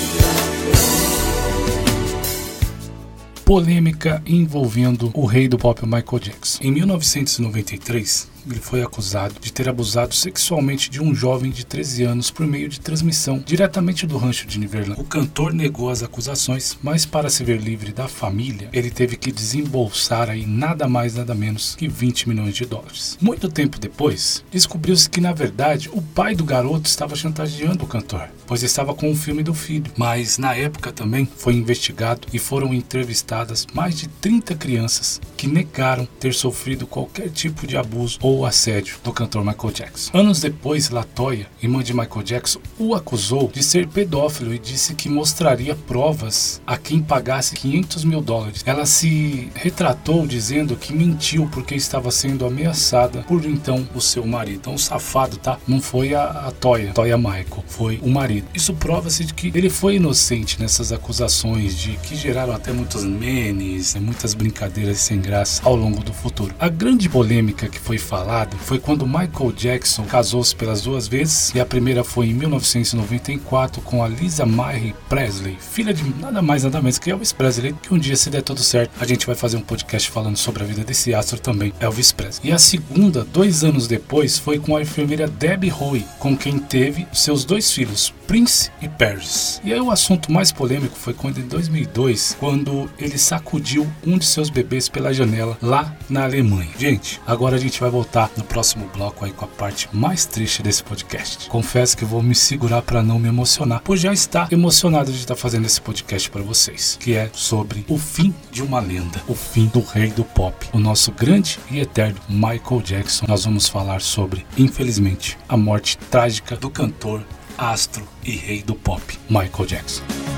polêmica 3.50 4.22
envolvendo 4.28 5.10
o 5.12 5.26
rei 5.26 5.48
do 5.48 5.58
pop 5.58 5.84
Michael 5.84 6.20
Jackson. 6.20 6.60
Em 6.62 6.72
1993, 6.72 8.30
ele 8.50 8.60
foi 8.60 8.82
acusado 8.82 9.36
de 9.40 9.54
ter 9.54 9.70
abusado 9.70 10.14
sexualmente 10.16 10.90
de 10.90 11.02
um 11.02 11.14
jovem 11.14 11.52
de 11.52 11.66
13 11.66 12.04
anos 12.04 12.32
por 12.32 12.46
meio 12.46 12.68
de 12.68 12.80
transmissão 12.80 13.44
diretamente 13.46 14.08
do 14.08 14.18
rancho 14.18 14.48
de 14.48 14.60
Neverland. 14.60 15.00
O 15.00 15.04
cantor 15.04 15.54
negou 15.54 15.90
as 15.90 16.04
acusações, 16.04 16.78
mas 16.82 17.06
para 17.06 17.30
se 17.30 17.44
ver 17.44 17.62
livre 17.62 17.92
da 17.92 18.08
família, 18.08 18.70
ele 18.74 18.90
teve 18.90 19.16
que 19.16 19.32
desembolsar 19.32 20.30
aí 20.30 20.46
nada 20.46 20.88
mais 20.88 21.16
nada 21.16 21.36
menos 21.36 21.76
que 21.76 21.88
20 21.88 22.30
milhões 22.30 22.56
de 22.56 22.66
dólares. 22.66 23.18
Muito 23.22 23.50
tempo 23.50 23.80
depois, 23.80 24.44
descobriu-se 24.52 25.10
que 25.10 25.22
na 25.22 25.34
verdade 25.34 25.90
o 25.94 26.02
pai 26.02 26.36
do 26.36 26.44
garoto 26.44 26.90
estava 26.90 27.16
chantageando 27.16 27.84
o 27.84 27.88
cantor, 27.88 28.30
pois 28.48 28.64
estava 28.64 28.94
com 28.94 29.12
o 29.12 29.16
filme 29.16 29.44
do 29.44 29.54
filho. 29.54 29.92
Mas 29.96 30.38
na 30.38 30.56
época 30.56 30.92
também 30.92 31.28
foi 31.38 31.54
investigado 31.54 32.28
e 32.34 32.40
foram 32.40 32.74
entrevistadas 32.74 33.68
mais 33.74 33.98
de 33.98 34.08
30 34.08 34.56
crianças 34.56 35.22
que 35.38 35.48
negaram 35.48 36.08
ter 36.20 36.34
sofrido 36.34 36.88
qualquer 36.88 37.30
tipo 37.30 37.68
de 37.68 37.78
abuso 37.78 38.18
ou 38.22 38.39
assédio 38.46 38.98
do 39.04 39.12
cantor 39.12 39.44
Michael 39.44 39.74
Jackson. 39.74 40.18
Anos 40.18 40.40
depois, 40.40 40.90
Latoya, 40.90 41.48
irmã 41.62 41.84
de 41.84 41.94
Michael 41.94 42.24
Jackson, 42.24 42.60
o 42.78 42.96
acusou 42.96 43.50
de 43.54 43.64
ser 43.64 43.88
pedófilo 43.88 44.54
e 44.54 44.60
disse 44.60 44.94
que 44.94 45.10
mostraria 45.10 45.76
provas 45.76 46.62
a 46.66 46.78
quem 46.78 47.02
pagasse 47.02 47.56
500 47.56 48.04
mil 48.04 48.22
dólares. 48.22 48.64
Ela 48.66 48.86
se 48.86 49.50
retratou 49.56 50.26
dizendo 50.26 50.76
que 50.76 50.94
mentiu 50.94 51.48
porque 51.52 51.76
estava 51.76 52.12
sendo 52.12 52.46
ameaçada 52.46 53.24
por 53.24 53.46
então 53.46 53.88
o 53.94 54.02
seu 54.02 54.26
marido. 54.26 54.60
Então, 54.60 54.74
o 54.74 54.80
safado, 54.80 55.38
tá? 55.38 55.58
Não 55.68 55.82
foi 55.82 56.14
a, 56.14 56.24
a 56.24 56.52
Toya, 56.52 56.92
Toya 56.94 57.18
Michael, 57.18 57.64
foi 57.68 58.00
o 58.02 58.10
marido. 58.10 58.48
Isso 58.54 58.74
prova-se 58.74 59.26
de 59.26 59.34
que 59.34 59.52
ele 59.54 59.70
foi 59.70 59.96
inocente 59.96 60.60
nessas 60.60 60.92
acusações 60.92 61.78
de 61.78 61.92
que 61.98 62.16
geraram 62.16 62.54
até 62.54 62.72
muitos 62.72 63.04
memes, 63.04 63.96
muitas 63.96 64.34
brincadeiras 64.34 65.00
sem 65.00 65.20
graça 65.20 65.62
ao 65.64 65.76
longo 65.76 66.04
do 66.04 66.14
futuro. 66.14 66.54
A 66.60 66.70
grande 66.70 67.08
polêmica 67.08 67.68
que 67.68 67.80
foi 67.80 67.98
falada 67.98 68.29
falado 68.30 68.56
foi 68.60 68.78
quando 68.78 69.08
Michael 69.08 69.52
Jackson 69.58 70.04
casou-se 70.04 70.56
pelas 70.56 70.84
duas 70.84 71.08
vezes 71.08 71.52
e 71.56 71.60
a 71.60 71.66
primeira 71.66 72.04
foi 72.04 72.28
em 72.28 72.34
1994 72.36 73.82
com 73.82 74.04
a 74.04 74.08
Lisa 74.08 74.46
Marie 74.46 74.94
Presley, 75.10 75.58
filha 75.60 75.92
de 75.92 76.04
nada 76.20 76.40
mais 76.40 76.64
nada 76.64 76.80
menos 76.80 77.00
que 77.00 77.10
Elvis 77.10 77.34
Presley, 77.34 77.74
que 77.82 77.92
um 77.92 77.98
dia 77.98 78.16
se 78.16 78.30
der 78.30 78.44
tudo 78.44 78.62
certo 78.62 78.92
a 79.02 79.06
gente 79.06 79.26
vai 79.26 79.34
fazer 79.34 79.58
um 79.58 79.62
podcast 79.62 80.12
falando 80.12 80.38
sobre 80.38 80.64
a 80.64 80.66
vida 80.68 80.84
desse 80.84 81.12
astro 81.12 81.40
também, 81.40 81.74
Elvis 81.80 82.12
Presley. 82.12 82.52
E 82.52 82.54
a 82.54 82.60
segunda, 82.60 83.24
dois 83.24 83.64
anos 83.64 83.88
depois, 83.88 84.38
foi 84.38 84.60
com 84.60 84.76
a 84.78 84.82
enfermeira 84.84 85.28
Debbie 85.28 85.72
Howe, 85.72 86.06
com 86.20 86.38
quem 86.38 86.60
teve 86.60 87.08
seus 87.12 87.44
dois 87.44 87.72
filhos, 87.72 88.14
Prince 88.28 88.70
e 88.80 88.88
Paris. 88.88 89.60
E 89.64 89.74
aí 89.74 89.82
o 89.82 89.90
assunto 89.90 90.32
mais 90.32 90.52
polêmico 90.52 90.96
foi 90.96 91.16
quando 91.16 91.40
em 91.40 91.48
2002, 91.48 92.38
quando 92.40 92.88
ele 93.00 93.18
sacudiu 93.18 93.92
um 94.06 94.20
de 94.20 94.26
seus 94.26 94.52
bebês 94.52 94.88
pela 94.88 95.12
janela 95.12 95.58
lá 95.64 95.96
na 96.08 96.26
Alemanha. 96.26 96.70
Gente, 96.78 97.20
agora 97.26 97.56
a 97.56 97.60
gente 97.60 97.80
vai 97.80 97.90
voltar 97.90 98.09
no 98.36 98.44
próximo 98.44 98.90
bloco 98.94 99.24
aí 99.24 99.32
com 99.32 99.46
a 99.46 99.48
parte 99.48 99.88
mais 99.94 100.26
triste 100.26 100.64
desse 100.64 100.84
podcast. 100.84 101.48
Confesso 101.48 101.96
que 101.96 102.04
vou 102.04 102.24
me 102.24 102.34
segurar 102.34 102.82
para 102.82 103.04
não 103.04 103.20
me 103.20 103.28
emocionar, 103.28 103.82
pois 103.84 104.02
já 104.02 104.12
está 104.12 104.48
emocionado 104.52 105.12
de 105.12 105.20
estar 105.20 105.36
fazendo 105.36 105.66
esse 105.66 105.80
podcast 105.80 106.30
para 106.30 106.42
vocês, 106.42 106.98
que 107.00 107.16
é 107.16 107.30
sobre 107.34 107.86
o 107.88 107.98
fim 107.98 108.34
de 108.52 108.64
uma 108.64 108.80
lenda, 108.80 109.22
o 109.28 109.36
fim 109.36 109.68
do 109.68 109.82
rei 109.82 110.10
do 110.10 110.24
pop, 110.24 110.68
o 110.74 110.80
nosso 110.80 111.12
grande 111.12 111.60
e 111.70 111.80
eterno 111.80 112.20
Michael 112.28 112.82
Jackson. 112.84 113.26
Nós 113.28 113.46
vamos 113.46 113.68
falar 113.68 114.02
sobre, 114.02 114.46
infelizmente, 114.58 115.38
a 115.48 115.56
morte 115.56 115.98
trágica 116.10 116.56
do 116.56 116.70
cantor, 116.70 117.24
astro 117.58 118.08
e 118.24 118.32
rei 118.32 118.64
do 118.64 118.74
pop, 118.74 119.20
Michael 119.30 119.66
Jackson. 119.68 120.29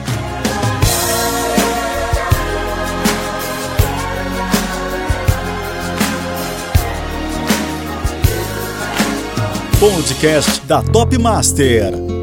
Podcast 9.82 10.62
da 10.68 10.84
Top 10.84 11.18
Master. 11.18 12.21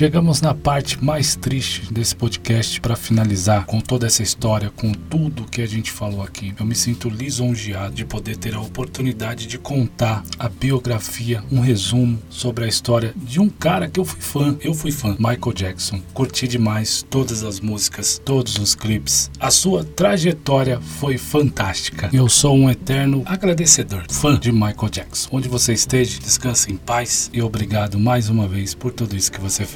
Chegamos 0.00 0.40
na 0.40 0.54
parte 0.54 1.04
mais 1.04 1.36
triste 1.36 1.92
desse 1.92 2.16
podcast 2.16 2.80
para 2.80 2.96
finalizar 2.96 3.66
com 3.66 3.82
toda 3.82 4.06
essa 4.06 4.22
história, 4.22 4.70
com 4.70 4.92
tudo 4.92 5.44
que 5.44 5.60
a 5.60 5.66
gente 5.66 5.92
falou 5.92 6.22
aqui. 6.22 6.54
Eu 6.58 6.64
me 6.64 6.74
sinto 6.74 7.10
lisonjeado 7.10 7.94
de 7.94 8.06
poder 8.06 8.38
ter 8.38 8.54
a 8.54 8.60
oportunidade 8.62 9.46
de 9.46 9.58
contar 9.58 10.24
a 10.38 10.48
biografia, 10.48 11.44
um 11.52 11.60
resumo 11.60 12.18
sobre 12.30 12.64
a 12.64 12.66
história 12.66 13.12
de 13.14 13.38
um 13.38 13.50
cara 13.50 13.90
que 13.90 14.00
eu 14.00 14.04
fui 14.06 14.22
fã. 14.22 14.56
Eu 14.62 14.72
fui 14.72 14.90
fã, 14.90 15.10
Michael 15.18 15.52
Jackson. 15.54 16.00
Curti 16.14 16.48
demais 16.48 17.04
todas 17.10 17.44
as 17.44 17.60
músicas, 17.60 18.18
todos 18.24 18.56
os 18.56 18.74
clipes. 18.74 19.30
A 19.38 19.50
sua 19.50 19.84
trajetória 19.84 20.80
foi 20.80 21.18
fantástica. 21.18 22.08
Eu 22.10 22.26
sou 22.26 22.56
um 22.56 22.70
eterno 22.70 23.22
agradecedor, 23.26 24.04
fã 24.08 24.38
de 24.38 24.50
Michael 24.50 24.88
Jackson. 24.90 25.28
Onde 25.30 25.46
você 25.46 25.74
esteja, 25.74 26.18
descanse 26.18 26.72
em 26.72 26.76
paz 26.78 27.28
e 27.34 27.42
obrigado 27.42 27.98
mais 27.98 28.30
uma 28.30 28.48
vez 28.48 28.74
por 28.74 28.92
tudo 28.92 29.14
isso 29.14 29.30
que 29.30 29.38
você 29.38 29.50
você 29.50 29.66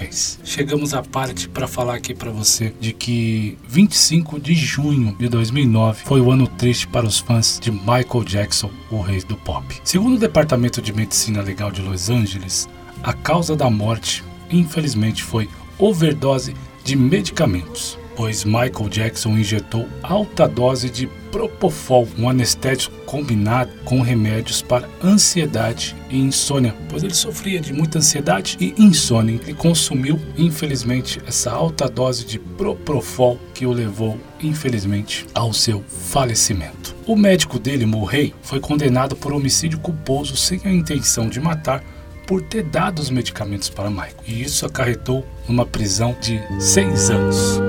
Chegamos 0.44 0.94
à 0.94 1.02
parte 1.02 1.48
para 1.48 1.66
falar 1.66 1.94
aqui 1.94 2.14
para 2.14 2.30
você 2.30 2.72
de 2.80 2.92
que 2.92 3.58
25 3.68 4.38
de 4.38 4.54
junho 4.54 5.16
de 5.18 5.28
2009 5.28 6.02
foi 6.04 6.20
o 6.20 6.30
ano 6.30 6.46
triste 6.46 6.86
para 6.86 7.06
os 7.06 7.18
fãs 7.18 7.58
de 7.60 7.70
Michael 7.70 8.24
Jackson, 8.24 8.70
o 8.90 9.00
rei 9.00 9.20
do 9.22 9.36
pop. 9.36 9.64
Segundo 9.82 10.14
o 10.14 10.20
Departamento 10.20 10.80
de 10.80 10.92
Medicina 10.92 11.42
Legal 11.42 11.70
de 11.70 11.82
Los 11.82 12.10
Angeles, 12.10 12.68
a 13.02 13.12
causa 13.12 13.56
da 13.56 13.68
morte, 13.68 14.22
infelizmente, 14.50 15.22
foi 15.22 15.48
overdose 15.78 16.54
de 16.84 16.94
medicamentos 16.94 17.98
pois 18.16 18.44
Michael 18.44 18.88
Jackson 18.88 19.30
injetou 19.30 19.88
alta 20.02 20.46
dose 20.46 20.88
de 20.88 21.08
Propofol, 21.34 22.06
um 22.16 22.28
anestésico 22.28 22.94
combinado 23.06 23.72
com 23.84 24.00
remédios 24.00 24.62
para 24.62 24.88
ansiedade 25.02 25.96
e 26.08 26.16
insônia, 26.16 26.72
pois 26.88 27.02
ele 27.02 27.12
sofria 27.12 27.60
de 27.60 27.72
muita 27.72 27.98
ansiedade 27.98 28.56
e 28.60 28.72
insônia. 28.80 29.40
Ele 29.42 29.52
consumiu, 29.52 30.16
infelizmente, 30.38 31.20
essa 31.26 31.50
alta 31.50 31.88
dose 31.88 32.24
de 32.24 32.38
Propofol 32.38 33.36
que 33.52 33.66
o 33.66 33.72
levou, 33.72 34.16
infelizmente, 34.40 35.26
ao 35.34 35.52
seu 35.52 35.82
falecimento. 35.88 36.94
O 37.04 37.16
médico 37.16 37.58
dele, 37.58 37.84
Murray, 37.84 38.32
foi 38.40 38.60
condenado 38.60 39.16
por 39.16 39.32
homicídio 39.32 39.80
culposo 39.80 40.36
sem 40.36 40.60
a 40.64 40.72
intenção 40.72 41.28
de 41.28 41.40
matar 41.40 41.82
por 42.28 42.42
ter 42.42 42.62
dado 42.62 43.00
os 43.00 43.10
medicamentos 43.10 43.68
para 43.68 43.90
Michael. 43.90 44.14
E 44.24 44.40
isso 44.40 44.64
acarretou 44.64 45.26
numa 45.48 45.66
prisão 45.66 46.16
de 46.20 46.40
seis 46.60 47.10
anos. 47.10 47.60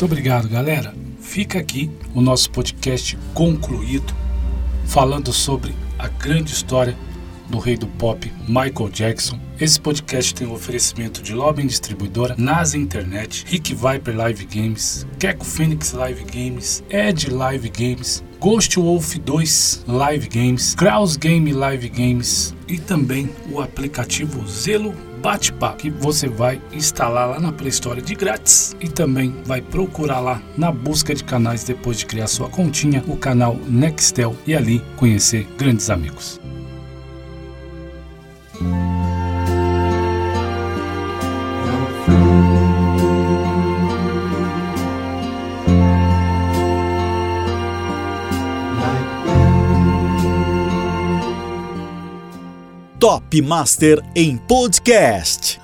Muito 0.00 0.12
obrigado, 0.12 0.48
galera. 0.48 0.94
Fica 1.20 1.58
aqui 1.58 1.90
o 2.14 2.22
nosso 2.22 2.50
podcast 2.50 3.18
concluído, 3.34 4.14
falando 4.86 5.30
sobre 5.30 5.74
a 5.98 6.08
grande 6.08 6.54
história 6.54 6.96
do 7.50 7.58
rei 7.58 7.76
do 7.76 7.86
pop, 7.86 8.32
Michael 8.48 8.88
Jackson. 8.90 9.38
Esse 9.60 9.78
podcast 9.78 10.34
tem 10.34 10.46
um 10.46 10.54
oferecimento 10.54 11.20
de 11.20 11.34
Lobby 11.34 11.66
Distribuidora, 11.66 12.34
NASA 12.38 12.78
Internet, 12.78 13.44
Rick 13.46 13.74
Viper 13.74 14.16
Live 14.16 14.46
Games, 14.46 15.06
Keco 15.18 15.44
Phoenix 15.44 15.92
Live 15.92 16.24
Games, 16.32 16.82
Ed 16.88 17.28
Live 17.28 17.68
Games, 17.68 18.24
Ghost 18.40 18.74
Wolf 18.76 19.18
2 19.18 19.84
Live 19.86 20.26
Games, 20.28 20.74
Kraus 20.74 21.14
Game 21.18 21.52
Live 21.52 21.90
Games 21.90 22.54
e 22.66 22.78
também 22.78 23.28
o 23.52 23.60
aplicativo 23.60 24.48
Zelo 24.48 24.94
Bate-Papo, 25.22 25.76
que 25.76 25.90
você 25.90 26.26
vai 26.26 26.58
instalar 26.72 27.28
lá 27.28 27.38
na 27.38 27.52
Play 27.52 27.68
Store 27.68 28.00
de 28.00 28.14
grátis 28.14 28.74
e 28.80 28.88
também 28.88 29.34
vai 29.44 29.60
procurar 29.60 30.20
lá 30.20 30.42
na 30.56 30.72
busca 30.72 31.14
de 31.14 31.22
canais 31.22 31.64
depois 31.64 31.98
de 31.98 32.06
criar 32.06 32.28
sua 32.28 32.48
continha, 32.48 33.04
o 33.06 33.14
canal 33.14 33.56
Nextel 33.68 34.34
e 34.46 34.56
ali 34.56 34.82
conhecer 34.96 35.46
grandes 35.58 35.90
amigos. 35.90 36.40
Top 53.10 53.42
Master 53.42 54.00
em 54.14 54.36
podcast. 54.36 55.60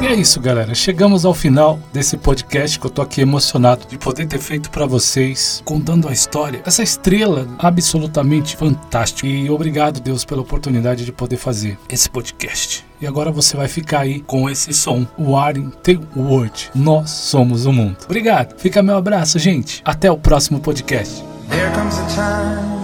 E 0.00 0.06
é 0.06 0.14
isso, 0.14 0.40
galera. 0.40 0.76
Chegamos 0.76 1.24
ao 1.24 1.34
final 1.34 1.80
desse 1.92 2.16
podcast 2.16 2.78
que 2.78 2.86
eu 2.86 2.90
tô 2.90 3.02
aqui 3.02 3.20
emocionado 3.20 3.84
de 3.88 3.98
poder 3.98 4.28
ter 4.28 4.38
feito 4.38 4.70
para 4.70 4.86
vocês, 4.86 5.60
contando 5.64 6.08
a 6.08 6.12
história 6.12 6.62
essa 6.64 6.84
estrela 6.84 7.48
absolutamente 7.58 8.56
fantástica. 8.56 9.26
E 9.26 9.50
obrigado, 9.50 9.98
Deus, 9.98 10.24
pela 10.24 10.40
oportunidade 10.40 11.04
de 11.04 11.10
poder 11.10 11.36
fazer 11.36 11.76
esse 11.88 12.08
podcast. 12.08 12.86
E 13.00 13.06
agora 13.06 13.32
você 13.32 13.56
vai 13.56 13.66
ficar 13.66 14.02
aí 14.02 14.20
com 14.20 14.48
esse 14.48 14.72
som, 14.72 15.04
o 15.18 15.34
The 15.82 15.98
World. 16.16 16.70
Nós 16.76 17.10
somos 17.10 17.66
o 17.66 17.72
mundo. 17.72 17.96
Obrigado. 18.04 18.56
Fica 18.56 18.84
meu 18.84 18.96
abraço, 18.96 19.36
gente. 19.40 19.82
Até 19.84 20.08
o 20.08 20.16
próximo 20.16 20.60
podcast. 20.60 21.24
There 21.50 21.72
comes 21.74 21.98
a 21.98 22.06
time 22.06 22.83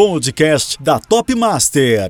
Podcast 0.00 0.76
da 0.80 0.98
Top 0.98 1.34
Master. 1.34 2.08